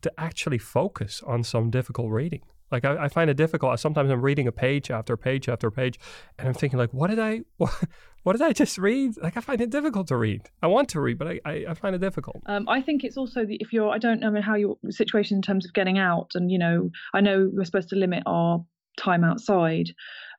to 0.01 0.11
actually 0.17 0.57
focus 0.57 1.21
on 1.25 1.43
some 1.43 1.69
difficult 1.69 2.11
reading. 2.11 2.41
Like 2.71 2.85
I, 2.85 3.05
I, 3.05 3.07
find 3.09 3.29
it 3.29 3.37
difficult. 3.37 3.79
Sometimes 3.79 4.09
I'm 4.09 4.21
reading 4.21 4.47
a 4.47 4.51
page 4.51 4.89
after 4.89 5.15
page 5.17 5.47
after 5.47 5.69
page, 5.69 5.99
and 6.39 6.47
I'm 6.47 6.53
thinking 6.53 6.79
like, 6.79 6.93
what 6.93 7.09
did 7.09 7.19
I, 7.19 7.41
what 8.25 8.31
did 8.31 8.41
I 8.41 8.53
just 8.53 8.79
read? 8.79 9.17
Like 9.21 9.37
I 9.37 9.41
find 9.41 9.61
it 9.61 9.69
difficult 9.69 10.07
to 10.07 10.17
read. 10.17 10.49
I 10.63 10.67
want 10.67 10.89
to 10.89 10.99
read, 10.99 11.19
but 11.19 11.27
I, 11.27 11.39
I, 11.45 11.65
I 11.69 11.73
find 11.75 11.93
it 11.93 11.99
difficult. 11.99 12.37
Um, 12.47 12.67
I 12.67 12.81
think 12.81 13.03
it's 13.03 13.17
also 13.17 13.45
the, 13.45 13.57
if 13.59 13.71
you're, 13.71 13.91
I 13.91 13.99
don't 13.99 14.19
know 14.19 14.41
how 14.41 14.55
your 14.55 14.77
situation 14.89 15.37
in 15.37 15.43
terms 15.43 15.63
of 15.63 15.73
getting 15.73 15.99
out, 15.99 16.31
and 16.33 16.49
you 16.49 16.57
know, 16.57 16.89
I 17.13 17.21
know 17.21 17.51
we're 17.53 17.65
supposed 17.65 17.89
to 17.89 17.95
limit 17.95 18.23
our 18.25 18.65
time 18.97 19.23
outside, 19.23 19.91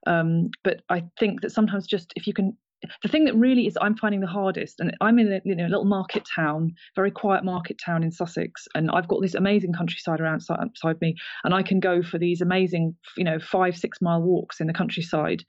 um, 0.04 0.50
but 0.64 0.82
I 0.90 1.04
think 1.20 1.42
that 1.42 1.52
sometimes 1.52 1.86
just 1.86 2.12
if 2.16 2.26
you 2.26 2.34
can 2.34 2.56
the 3.02 3.08
thing 3.08 3.24
that 3.24 3.34
really 3.34 3.66
is 3.66 3.78
I'm 3.80 3.96
finding 3.96 4.20
the 4.20 4.26
hardest, 4.26 4.80
and 4.80 4.96
I'm 5.00 5.18
in 5.20 5.32
a 5.32 5.40
you 5.44 5.54
know, 5.54 5.66
little 5.66 5.84
market 5.84 6.24
town, 6.34 6.74
very 6.94 7.10
quiet 7.10 7.44
market 7.44 7.80
town 7.84 8.02
in 8.02 8.10
Sussex, 8.10 8.66
and 8.74 8.90
I've 8.90 9.08
got 9.08 9.22
this 9.22 9.34
amazing 9.34 9.72
countryside 9.72 10.20
around 10.20 10.42
outside 10.50 11.00
me, 11.00 11.14
and 11.44 11.54
I 11.54 11.62
can 11.62 11.78
go 11.78 12.02
for 12.02 12.18
these 12.18 12.40
amazing, 12.40 12.96
you 13.16 13.24
know, 13.24 13.38
five 13.38 13.76
six 13.76 14.02
mile 14.02 14.22
walks 14.22 14.60
in 14.60 14.66
the 14.66 14.72
countryside. 14.72 15.44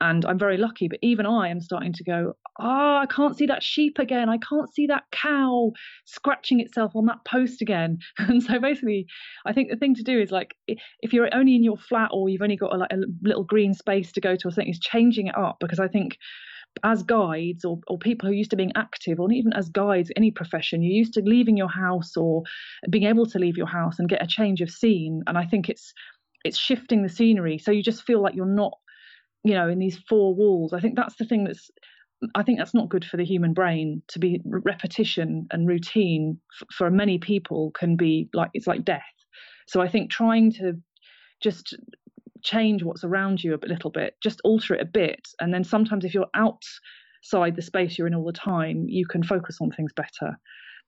And 0.00 0.24
I'm 0.24 0.38
very 0.38 0.56
lucky. 0.56 0.88
But 0.88 1.00
even 1.02 1.26
I 1.26 1.48
am 1.48 1.60
starting 1.60 1.92
to 1.94 2.04
go, 2.04 2.34
oh, 2.60 2.96
I 2.96 3.06
can't 3.10 3.36
see 3.36 3.46
that 3.46 3.62
sheep 3.62 3.98
again. 3.98 4.28
I 4.28 4.38
can't 4.38 4.72
see 4.72 4.86
that 4.86 5.04
cow 5.10 5.72
scratching 6.04 6.60
itself 6.60 6.92
on 6.94 7.06
that 7.06 7.24
post 7.24 7.62
again. 7.62 7.98
And 8.18 8.42
so 8.42 8.60
basically, 8.60 9.06
I 9.46 9.52
think 9.52 9.70
the 9.70 9.76
thing 9.76 9.94
to 9.94 10.02
do 10.02 10.20
is 10.20 10.30
like 10.30 10.54
if 10.66 11.12
you're 11.12 11.34
only 11.34 11.56
in 11.56 11.64
your 11.64 11.78
flat 11.78 12.10
or 12.12 12.28
you've 12.28 12.42
only 12.42 12.56
got 12.56 12.74
a, 12.74 12.78
like 12.78 12.92
a 12.92 12.98
little 13.22 13.44
green 13.44 13.74
space 13.74 14.12
to 14.12 14.20
go 14.20 14.36
to 14.36 14.48
or 14.48 14.50
something, 14.50 14.68
is 14.70 14.78
changing 14.78 15.28
it 15.28 15.36
up 15.36 15.56
because 15.60 15.80
I 15.80 15.88
think 15.88 16.18
as 16.84 17.02
guides 17.02 17.64
or, 17.64 17.80
or 17.88 17.98
people 17.98 18.28
who 18.28 18.32
are 18.32 18.36
used 18.36 18.50
to 18.50 18.56
being 18.56 18.72
active 18.76 19.18
or 19.18 19.32
even 19.32 19.52
as 19.54 19.68
guides 19.68 20.12
any 20.16 20.30
profession 20.30 20.82
you're 20.82 20.92
used 20.92 21.14
to 21.14 21.22
leaving 21.22 21.56
your 21.56 21.68
house 21.68 22.16
or 22.16 22.42
being 22.90 23.04
able 23.04 23.26
to 23.26 23.38
leave 23.38 23.56
your 23.56 23.66
house 23.66 23.98
and 23.98 24.08
get 24.08 24.22
a 24.22 24.26
change 24.26 24.60
of 24.60 24.70
scene 24.70 25.22
and 25.26 25.36
i 25.36 25.44
think 25.44 25.68
it's 25.68 25.92
it's 26.44 26.58
shifting 26.58 27.02
the 27.02 27.08
scenery 27.08 27.58
so 27.58 27.72
you 27.72 27.82
just 27.82 28.04
feel 28.04 28.22
like 28.22 28.34
you're 28.34 28.46
not 28.46 28.74
you 29.44 29.54
know 29.54 29.68
in 29.68 29.78
these 29.78 29.98
four 30.08 30.34
walls 30.34 30.72
i 30.72 30.80
think 30.80 30.96
that's 30.96 31.16
the 31.16 31.24
thing 31.24 31.44
that's 31.44 31.70
i 32.34 32.42
think 32.42 32.58
that's 32.58 32.74
not 32.74 32.88
good 32.88 33.04
for 33.04 33.16
the 33.16 33.24
human 33.24 33.52
brain 33.52 34.02
to 34.08 34.18
be 34.18 34.40
repetition 34.44 35.46
and 35.50 35.68
routine 35.68 36.38
for 36.72 36.90
many 36.90 37.18
people 37.18 37.70
can 37.72 37.96
be 37.96 38.28
like 38.34 38.50
it's 38.54 38.66
like 38.66 38.84
death. 38.84 39.02
So 39.66 39.80
i 39.80 39.88
think 39.88 40.10
trying 40.10 40.52
to 40.52 40.74
just 41.42 41.76
change 42.42 42.82
what's 42.82 43.04
around 43.04 43.42
you 43.42 43.54
a 43.54 43.66
little 43.66 43.90
bit 43.90 44.14
just 44.22 44.40
alter 44.44 44.74
it 44.74 44.80
a 44.80 44.84
bit 44.84 45.28
and 45.40 45.52
then 45.52 45.64
sometimes 45.64 46.04
if 46.04 46.14
you're 46.14 46.26
outside 46.34 47.56
the 47.56 47.62
space 47.62 47.98
you're 47.98 48.06
in 48.06 48.14
all 48.14 48.24
the 48.24 48.32
time 48.32 48.84
you 48.88 49.06
can 49.06 49.22
focus 49.22 49.58
on 49.60 49.70
things 49.70 49.92
better. 49.92 50.38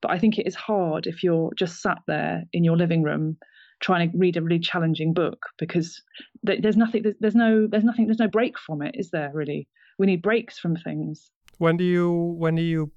But 0.01 0.11
i 0.11 0.19
think 0.19 0.37
it 0.37 0.47
is 0.47 0.55
hard 0.55 1.07
if 1.07 1.23
you're 1.23 1.51
just 1.55 1.81
sat 1.81 1.99
there 2.07 2.43
in 2.53 2.63
your 2.63 2.77
living 2.77 3.03
room 3.03 3.37
trying 3.81 4.11
to 4.11 4.17
read 4.17 4.37
a 4.37 4.41
really 4.41 4.59
challenging 4.59 5.13
book 5.13 5.47
because 5.57 6.01
there's 6.43 6.77
nothing 6.77 7.03
there's, 7.03 7.15
there's 7.19 7.35
no 7.35 7.67
there's 7.67 7.83
nothing 7.83 8.05
there's 8.05 8.19
no 8.19 8.27
break 8.27 8.57
from 8.57 8.81
it 8.81 8.95
is 8.97 9.09
there 9.11 9.31
really? 9.33 9.67
We 9.97 10.07
need 10.07 10.21
breaks 10.21 10.57
from 10.57 10.75
things. 10.75 11.29
When 11.57 11.77
do 11.77 11.83
you 11.83 12.11
when 12.37 12.55
do 12.55 12.61
you 12.61 12.91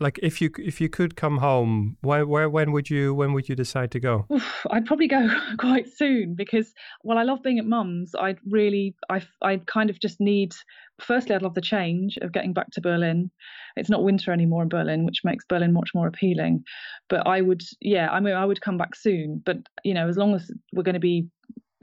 like 0.00 0.18
if 0.22 0.40
you 0.40 0.50
if 0.58 0.80
you 0.80 0.88
could 0.88 1.14
come 1.14 1.38
home 1.38 1.96
where, 2.00 2.26
where 2.26 2.48
when 2.48 2.72
would 2.72 2.88
you 2.88 3.14
when 3.14 3.32
would 3.34 3.48
you 3.48 3.54
decide 3.54 3.90
to 3.92 4.00
go? 4.00 4.26
Oof, 4.32 4.66
i'd 4.70 4.86
probably 4.86 5.06
go 5.06 5.28
quite 5.58 5.86
soon 5.88 6.34
because 6.34 6.72
while 7.02 7.18
i 7.18 7.22
love 7.22 7.42
being 7.42 7.58
at 7.58 7.66
mum's. 7.66 8.12
I'd 8.18 8.38
really 8.48 8.94
i 9.10 9.22
i 9.42 9.58
kind 9.66 9.90
of 9.90 10.00
just 10.00 10.20
need 10.20 10.54
firstly 11.00 11.34
i'd 11.34 11.42
love 11.42 11.54
the 11.54 11.60
change 11.60 12.16
of 12.22 12.32
getting 12.32 12.52
back 12.52 12.70
to 12.72 12.80
berlin. 12.80 13.30
It's 13.76 13.90
not 13.90 14.02
winter 14.02 14.32
anymore 14.32 14.62
in 14.62 14.68
berlin 14.68 15.04
which 15.04 15.20
makes 15.22 15.44
berlin 15.44 15.72
much 15.72 15.90
more 15.94 16.06
appealing. 16.08 16.64
But 17.08 17.26
i 17.26 17.40
would 17.40 17.62
yeah 17.80 18.08
i 18.10 18.20
mean 18.20 18.34
i 18.34 18.46
would 18.46 18.60
come 18.60 18.78
back 18.78 18.96
soon. 18.96 19.42
But 19.44 19.58
you 19.84 19.94
know 19.94 20.08
as 20.08 20.16
long 20.16 20.34
as 20.34 20.50
we're 20.72 20.82
going 20.82 20.94
to 20.94 21.00
be 21.00 21.28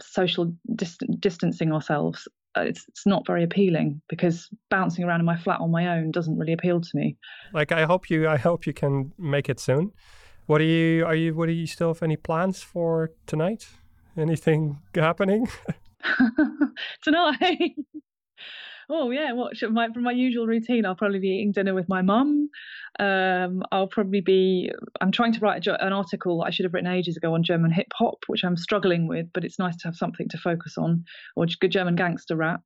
social 0.02 0.54
dist- 0.76 1.04
distancing 1.20 1.72
ourselves 1.72 2.28
it's, 2.62 2.86
it's 2.88 3.06
not 3.06 3.26
very 3.26 3.44
appealing 3.44 4.02
because 4.10 4.50
bouncing 4.70 5.04
around 5.04 5.20
in 5.20 5.26
my 5.26 5.38
flat 5.38 5.60
on 5.60 5.72
my 5.72 5.88
own 5.98 6.12
doesn't 6.12 6.38
really 6.38 6.54
appeal 6.54 6.82
to 6.82 6.90
me. 6.94 7.18
Like 7.54 7.72
I 7.72 7.86
hope 7.86 8.10
you 8.10 8.28
I 8.28 8.38
hope 8.38 8.66
you 8.66 8.74
can 8.74 9.14
make 9.18 9.50
it 9.50 9.60
soon. 9.60 9.92
What 10.46 10.62
are 10.62 10.66
you 10.66 11.06
are 11.06 11.16
you 11.16 11.36
what 11.36 11.48
do 11.48 11.54
you 11.54 11.68
still 11.68 11.90
have 11.90 12.04
any 12.04 12.18
plans 12.18 12.62
for 12.62 13.12
tonight? 13.26 13.68
Anything 14.18 14.80
happening? 14.96 15.48
tonight 17.02 17.76
oh 18.90 19.12
yeah, 19.12 19.32
should 19.54 19.74
my 19.74 19.90
from 19.94 20.04
my 20.04 20.12
usual 20.12 20.48
routine? 20.48 20.86
I'll 20.86 20.96
probably 20.96 21.20
be 21.20 21.30
eating 21.30 21.52
dinner 21.52 21.74
with 21.74 21.90
my 21.90 22.02
mum. 22.02 22.50
Um, 23.00 23.64
I'll 23.72 23.88
probably 23.88 24.22
be. 24.22 24.72
I'm 25.02 25.12
trying 25.12 25.34
to 25.34 25.40
write 25.40 25.66
a, 25.68 25.86
an 25.86 25.94
article 25.94 26.44
I 26.44 26.50
should 26.50 26.66
have 26.66 26.74
written 26.74 26.92
ages 26.92 27.18
ago 27.18 27.34
on 27.34 27.44
German 27.44 27.72
hip 27.72 27.92
hop, 27.94 28.24
which 28.28 28.44
I'm 28.44 28.58
struggling 28.58 29.08
with, 29.08 29.28
but 29.34 29.44
it's 29.44 29.60
nice 29.60 29.76
to 29.78 29.88
have 29.88 29.96
something 29.96 30.28
to 30.30 30.38
focus 30.38 30.78
on, 30.78 31.04
or 31.36 31.46
good 31.60 31.72
German 31.72 31.96
gangster 31.96 32.36
rap. 32.36 32.62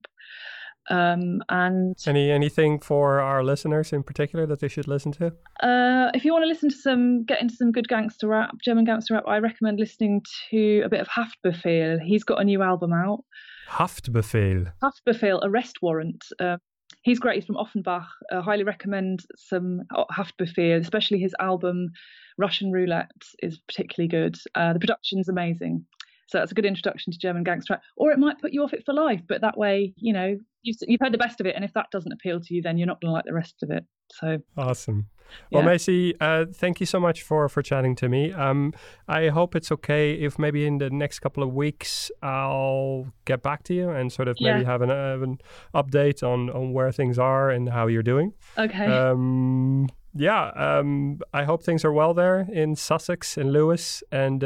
Um, 0.89 1.41
and 1.49 1.95
any 2.07 2.31
anything 2.31 2.79
for 2.79 3.19
our 3.19 3.43
listeners 3.43 3.93
in 3.93 4.03
particular 4.03 4.45
that 4.47 4.59
they 4.59 4.67
should 4.67 4.87
listen 4.87 5.11
to? 5.13 5.27
Uh, 5.61 6.11
if 6.13 6.25
you 6.25 6.33
want 6.33 6.43
to 6.43 6.47
listen 6.47 6.69
to 6.69 6.75
some, 6.75 7.23
get 7.23 7.41
into 7.41 7.55
some 7.55 7.71
good 7.71 7.87
gangster 7.87 8.27
rap, 8.27 8.55
German 8.63 8.85
gangster 8.85 9.13
rap, 9.13 9.23
I 9.27 9.37
recommend 9.37 9.79
listening 9.79 10.23
to 10.49 10.81
a 10.83 10.89
bit 10.89 11.01
of 11.01 11.07
Haftbefehl. 11.07 11.99
He's 12.01 12.23
got 12.23 12.41
a 12.41 12.43
new 12.43 12.61
album 12.61 12.93
out. 12.93 13.23
Haftbefehl. 13.69 14.73
Haftbefehl, 14.83 15.39
arrest 15.43 15.77
warrant. 15.81 16.25
Uh, 16.39 16.57
he's 17.03 17.19
great. 17.19 17.35
He's 17.35 17.45
from 17.45 17.57
Offenbach. 17.57 18.07
Uh, 18.31 18.41
highly 18.41 18.63
recommend 18.63 19.21
some 19.37 19.81
Haftbefehl, 20.11 20.81
especially 20.81 21.19
his 21.19 21.35
album 21.39 21.89
Russian 22.37 22.71
Roulette 22.71 23.11
is 23.43 23.59
particularly 23.67 24.07
good. 24.07 24.37
Uh, 24.55 24.73
the 24.73 24.79
production's 24.79 25.29
amazing. 25.29 25.85
So 26.31 26.37
that's 26.37 26.53
a 26.53 26.55
good 26.55 26.65
introduction 26.65 27.11
to 27.11 27.19
German 27.19 27.43
gangster 27.43 27.73
rap. 27.73 27.81
Or 27.97 28.11
it 28.11 28.17
might 28.17 28.39
put 28.39 28.53
you 28.53 28.63
off 28.63 28.71
it 28.71 28.83
for 28.85 28.93
life, 28.93 29.21
but 29.27 29.41
that 29.41 29.57
way, 29.57 29.93
you 29.97 30.13
know, 30.13 30.37
you've, 30.63 30.77
you've 30.87 31.01
heard 31.01 31.11
the 31.11 31.17
best 31.17 31.41
of 31.41 31.45
it. 31.45 31.55
And 31.55 31.65
if 31.65 31.73
that 31.73 31.87
doesn't 31.91 32.11
appeal 32.11 32.39
to 32.39 32.53
you, 32.53 32.61
then 32.61 32.77
you're 32.77 32.87
not 32.87 33.01
going 33.01 33.09
to 33.09 33.13
like 33.13 33.25
the 33.25 33.33
rest 33.33 33.55
of 33.63 33.69
it. 33.69 33.83
So 34.13 34.37
awesome. 34.57 35.07
Well, 35.51 35.63
Maisie, 35.63 36.13
uh, 36.19 36.45
thank 36.53 36.79
you 36.79 36.85
so 36.85 36.99
much 36.99 37.21
for 37.21 37.47
for 37.47 37.61
chatting 37.61 37.95
to 37.97 38.09
me. 38.09 38.33
Um, 38.33 38.73
I 39.07 39.27
hope 39.27 39.55
it's 39.55 39.71
okay 39.71 40.13
if 40.13 40.37
maybe 40.39 40.65
in 40.65 40.77
the 40.77 40.89
next 40.89 41.19
couple 41.19 41.43
of 41.43 41.53
weeks 41.53 42.11
I'll 42.21 43.07
get 43.25 43.41
back 43.41 43.63
to 43.63 43.73
you 43.73 43.89
and 43.89 44.11
sort 44.11 44.27
of 44.27 44.37
yeah. 44.39 44.53
maybe 44.53 44.65
have 44.65 44.81
an, 44.81 44.91
uh, 44.91 45.19
an 45.21 45.37
update 45.73 46.23
on 46.23 46.49
on 46.49 46.73
where 46.73 46.91
things 46.91 47.17
are 47.19 47.49
and 47.49 47.69
how 47.69 47.87
you're 47.87 48.03
doing. 48.03 48.33
Okay. 48.57 48.85
Um, 48.85 49.87
yeah. 50.13 50.49
Um, 50.49 51.19
I 51.33 51.43
hope 51.43 51.63
things 51.63 51.85
are 51.85 51.93
well 51.93 52.13
there 52.13 52.47
in 52.51 52.75
Sussex 52.75 53.37
and 53.37 53.51
Lewes, 53.51 54.03
and. 54.11 54.43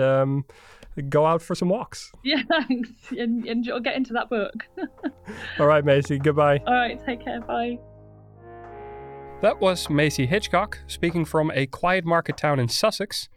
Go 1.09 1.25
out 1.25 1.41
for 1.41 1.55
some 1.55 1.69
walks. 1.69 2.11
Yeah, 2.23 2.41
thanks. 2.49 2.89
And, 3.11 3.45
and 3.45 3.63
get 3.83 3.95
into 3.95 4.13
that 4.13 4.29
book. 4.29 4.53
All 5.59 5.67
right, 5.67 5.83
Maisie. 5.85 6.17
Goodbye. 6.17 6.61
All 6.65 6.73
right, 6.73 7.03
take 7.05 7.23
care. 7.23 7.41
Bye. 7.41 7.77
That 9.41 9.59
was 9.59 9.89
Maisie 9.89 10.25
Hitchcock 10.25 10.79
speaking 10.87 11.25
from 11.25 11.51
a 11.53 11.67
quiet 11.67 12.05
market 12.05 12.37
town 12.37 12.59
in 12.59 12.67
Sussex. 12.67 13.29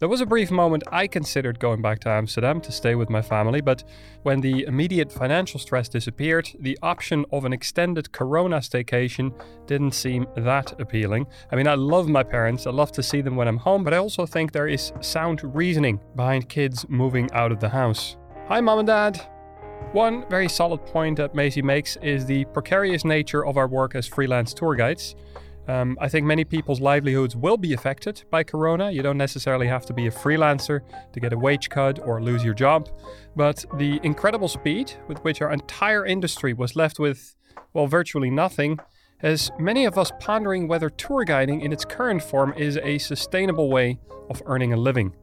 There 0.00 0.08
was 0.08 0.20
a 0.20 0.26
brief 0.26 0.50
moment 0.50 0.82
I 0.90 1.06
considered 1.06 1.60
going 1.60 1.80
back 1.80 2.00
to 2.00 2.08
Amsterdam 2.08 2.60
to 2.62 2.72
stay 2.72 2.96
with 2.96 3.08
my 3.08 3.22
family, 3.22 3.60
but 3.60 3.84
when 4.24 4.40
the 4.40 4.64
immediate 4.64 5.12
financial 5.12 5.60
stress 5.60 5.88
disappeared, 5.88 6.50
the 6.58 6.76
option 6.82 7.24
of 7.30 7.44
an 7.44 7.52
extended 7.52 8.10
Corona 8.10 8.56
staycation 8.56 9.32
didn't 9.68 9.92
seem 9.92 10.26
that 10.36 10.80
appealing. 10.80 11.28
I 11.52 11.56
mean, 11.56 11.68
I 11.68 11.76
love 11.76 12.08
my 12.08 12.24
parents, 12.24 12.66
I 12.66 12.72
love 12.72 12.90
to 12.92 13.04
see 13.04 13.20
them 13.20 13.36
when 13.36 13.46
I'm 13.46 13.58
home, 13.58 13.84
but 13.84 13.94
I 13.94 13.98
also 13.98 14.26
think 14.26 14.50
there 14.50 14.66
is 14.66 14.92
sound 15.00 15.42
reasoning 15.54 16.00
behind 16.16 16.48
kids 16.48 16.84
moving 16.88 17.30
out 17.30 17.52
of 17.52 17.60
the 17.60 17.68
house. 17.68 18.16
Hi, 18.48 18.60
mom 18.60 18.80
and 18.80 18.88
dad! 18.88 19.24
One 19.92 20.28
very 20.28 20.48
solid 20.48 20.84
point 20.86 21.18
that 21.18 21.36
Maisie 21.36 21.62
makes 21.62 21.96
is 21.98 22.26
the 22.26 22.46
precarious 22.46 23.04
nature 23.04 23.46
of 23.46 23.56
our 23.56 23.68
work 23.68 23.94
as 23.94 24.08
freelance 24.08 24.52
tour 24.52 24.74
guides. 24.74 25.14
Um, 25.66 25.96
I 26.00 26.08
think 26.08 26.26
many 26.26 26.44
people's 26.44 26.80
livelihoods 26.80 27.34
will 27.36 27.56
be 27.56 27.72
affected 27.72 28.24
by 28.30 28.44
Corona. 28.44 28.90
You 28.90 29.02
don't 29.02 29.16
necessarily 29.16 29.66
have 29.66 29.86
to 29.86 29.94
be 29.94 30.06
a 30.06 30.10
freelancer 30.10 30.80
to 31.12 31.20
get 31.20 31.32
a 31.32 31.38
wage 31.38 31.70
cut 31.70 31.98
or 32.06 32.22
lose 32.22 32.44
your 32.44 32.54
job. 32.54 32.88
But 33.34 33.64
the 33.78 33.98
incredible 34.02 34.48
speed 34.48 34.92
with 35.08 35.18
which 35.24 35.40
our 35.40 35.52
entire 35.52 36.04
industry 36.04 36.52
was 36.52 36.76
left 36.76 36.98
with, 36.98 37.34
well, 37.72 37.86
virtually 37.86 38.30
nothing, 38.30 38.78
has 39.18 39.50
many 39.58 39.86
of 39.86 39.96
us 39.96 40.12
pondering 40.20 40.68
whether 40.68 40.90
tour 40.90 41.24
guiding 41.24 41.62
in 41.62 41.72
its 41.72 41.84
current 41.84 42.22
form 42.22 42.52
is 42.56 42.76
a 42.78 42.98
sustainable 42.98 43.70
way 43.70 43.98
of 44.28 44.42
earning 44.44 44.72
a 44.72 44.76
living. 44.76 45.14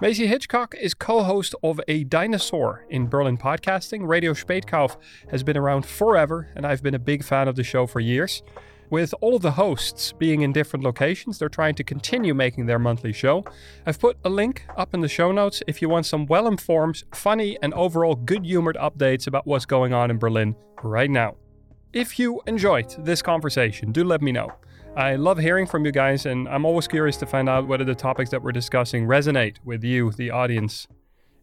Maisie 0.00 0.26
Hitchcock 0.26 0.74
is 0.78 0.92
co 0.92 1.22
host 1.22 1.54
of 1.62 1.80
A 1.88 2.04
Dinosaur 2.04 2.84
in 2.90 3.06
Berlin 3.06 3.38
podcasting. 3.38 4.06
Radio 4.06 4.34
Spätkauf 4.34 4.96
has 5.30 5.42
been 5.42 5.56
around 5.56 5.86
forever, 5.86 6.50
and 6.54 6.66
I've 6.66 6.82
been 6.82 6.94
a 6.94 6.98
big 6.98 7.24
fan 7.24 7.48
of 7.48 7.56
the 7.56 7.64
show 7.64 7.86
for 7.86 8.00
years. 8.00 8.42
With 8.88 9.12
all 9.20 9.40
the 9.40 9.50
hosts 9.50 10.12
being 10.12 10.42
in 10.42 10.52
different 10.52 10.84
locations, 10.84 11.38
they're 11.38 11.48
trying 11.48 11.74
to 11.74 11.84
continue 11.84 12.34
making 12.34 12.66
their 12.66 12.78
monthly 12.78 13.12
show. 13.12 13.44
I've 13.84 13.98
put 13.98 14.16
a 14.24 14.28
link 14.28 14.64
up 14.76 14.94
in 14.94 15.00
the 15.00 15.08
show 15.08 15.32
notes 15.32 15.62
if 15.66 15.82
you 15.82 15.88
want 15.88 16.06
some 16.06 16.26
well 16.26 16.46
informed, 16.46 17.02
funny, 17.12 17.58
and 17.62 17.74
overall 17.74 18.14
good 18.14 18.44
humored 18.44 18.76
updates 18.76 19.26
about 19.26 19.46
what's 19.46 19.66
going 19.66 19.92
on 19.92 20.10
in 20.10 20.18
Berlin 20.18 20.54
right 20.84 21.10
now. 21.10 21.34
If 21.92 22.18
you 22.18 22.42
enjoyed 22.46 22.94
this 23.04 23.22
conversation, 23.22 23.90
do 23.90 24.04
let 24.04 24.22
me 24.22 24.30
know. 24.30 24.52
I 24.96 25.16
love 25.16 25.38
hearing 25.38 25.66
from 25.66 25.84
you 25.84 25.92
guys, 25.92 26.24
and 26.24 26.48
I'm 26.48 26.64
always 26.64 26.86
curious 26.86 27.16
to 27.18 27.26
find 27.26 27.48
out 27.48 27.66
whether 27.66 27.84
the 27.84 27.94
topics 27.94 28.30
that 28.30 28.42
we're 28.42 28.52
discussing 28.52 29.06
resonate 29.06 29.56
with 29.64 29.82
you, 29.82 30.12
the 30.12 30.30
audience. 30.30 30.86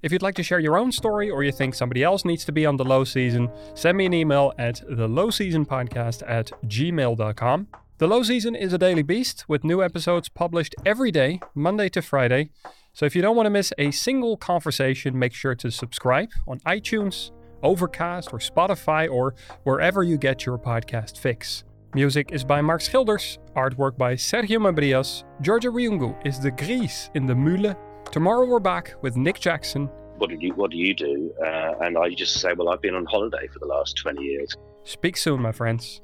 If 0.04 0.12
you'd 0.12 0.22
like 0.22 0.36
to 0.36 0.44
share 0.44 0.60
your 0.60 0.78
own 0.78 0.92
story 0.92 1.30
or 1.30 1.44
you 1.44 1.54
think 1.54 1.74
somebody 1.74 2.04
else 2.04 2.26
needs 2.26 2.44
to 2.44 2.52
be 2.52 2.66
on 2.66 2.76
the 2.76 2.84
low 2.84 3.06
season, 3.06 3.50
send 3.74 3.98
me 3.98 4.06
an 4.06 4.14
email 4.14 4.52
at 4.60 4.82
the 4.90 5.08
low 5.08 5.30
season 5.30 5.66
podcast 5.66 6.22
at 6.30 6.52
gmail.com. 6.66 7.68
The 8.00 8.08
Low 8.08 8.22
Season 8.22 8.54
is 8.54 8.74
a 8.74 8.78
daily 8.78 9.04
beast 9.04 9.46
with 9.48 9.64
new 9.64 9.82
episodes 9.82 10.28
published 10.28 10.76
every 10.86 11.10
day, 11.10 11.40
Monday 11.56 11.88
to 11.90 12.02
Friday. 12.02 12.50
So 12.92 13.06
if 13.06 13.16
you 13.16 13.22
don't 13.22 13.38
want 13.38 13.46
to 13.46 13.50
miss 13.50 13.72
a 13.78 13.92
single 13.92 14.36
conversation, 14.36 15.18
make 15.18 15.34
sure 15.34 15.56
to 15.56 15.72
subscribe 15.72 16.32
on 16.46 16.60
iTunes, 16.62 17.32
Overcast, 17.62 18.34
or 18.34 18.40
Spotify, 18.40 19.10
or 19.10 19.36
wherever 19.64 20.04
you 20.04 20.18
get 20.18 20.46
your 20.46 20.58
podcast 20.58 21.18
fix. 21.18 21.64
Music 21.96 22.34
is 22.34 22.44
by 22.44 22.60
Mark 22.60 22.82
Schilders, 22.82 23.38
artwork 23.56 23.98
by 23.98 24.16
Sergio 24.16 24.58
Mabrias, 24.58 25.24
Georgia 25.40 25.70
Riungu 25.70 26.14
is 26.26 26.42
the 26.42 26.52
Gries 26.52 27.10
in 27.14 27.26
the 27.26 27.36
Mule, 27.36 27.74
Tomorrow 28.14 28.46
we're 28.46 28.60
back 28.60 28.94
with 29.02 29.18
Nick 29.18 29.40
Jackson, 29.40 29.90
what 30.20 30.30
do 30.30 30.38
you 30.40 30.54
what 30.54 30.70
do 30.70 30.78
you 30.78 30.94
do? 30.94 31.34
Uh, 31.44 31.74
and 31.82 31.98
I 31.98 32.14
just 32.14 32.36
say, 32.36 32.54
well, 32.54 32.70
I've 32.70 32.80
been 32.80 32.94
on 32.94 33.06
holiday 33.06 33.48
for 33.48 33.58
the 33.58 33.66
last 33.66 33.98
twenty 33.98 34.22
years. 34.22 34.56
Speak 34.84 35.18
soon, 35.18 35.42
my 35.42 35.52
friends. 35.52 36.04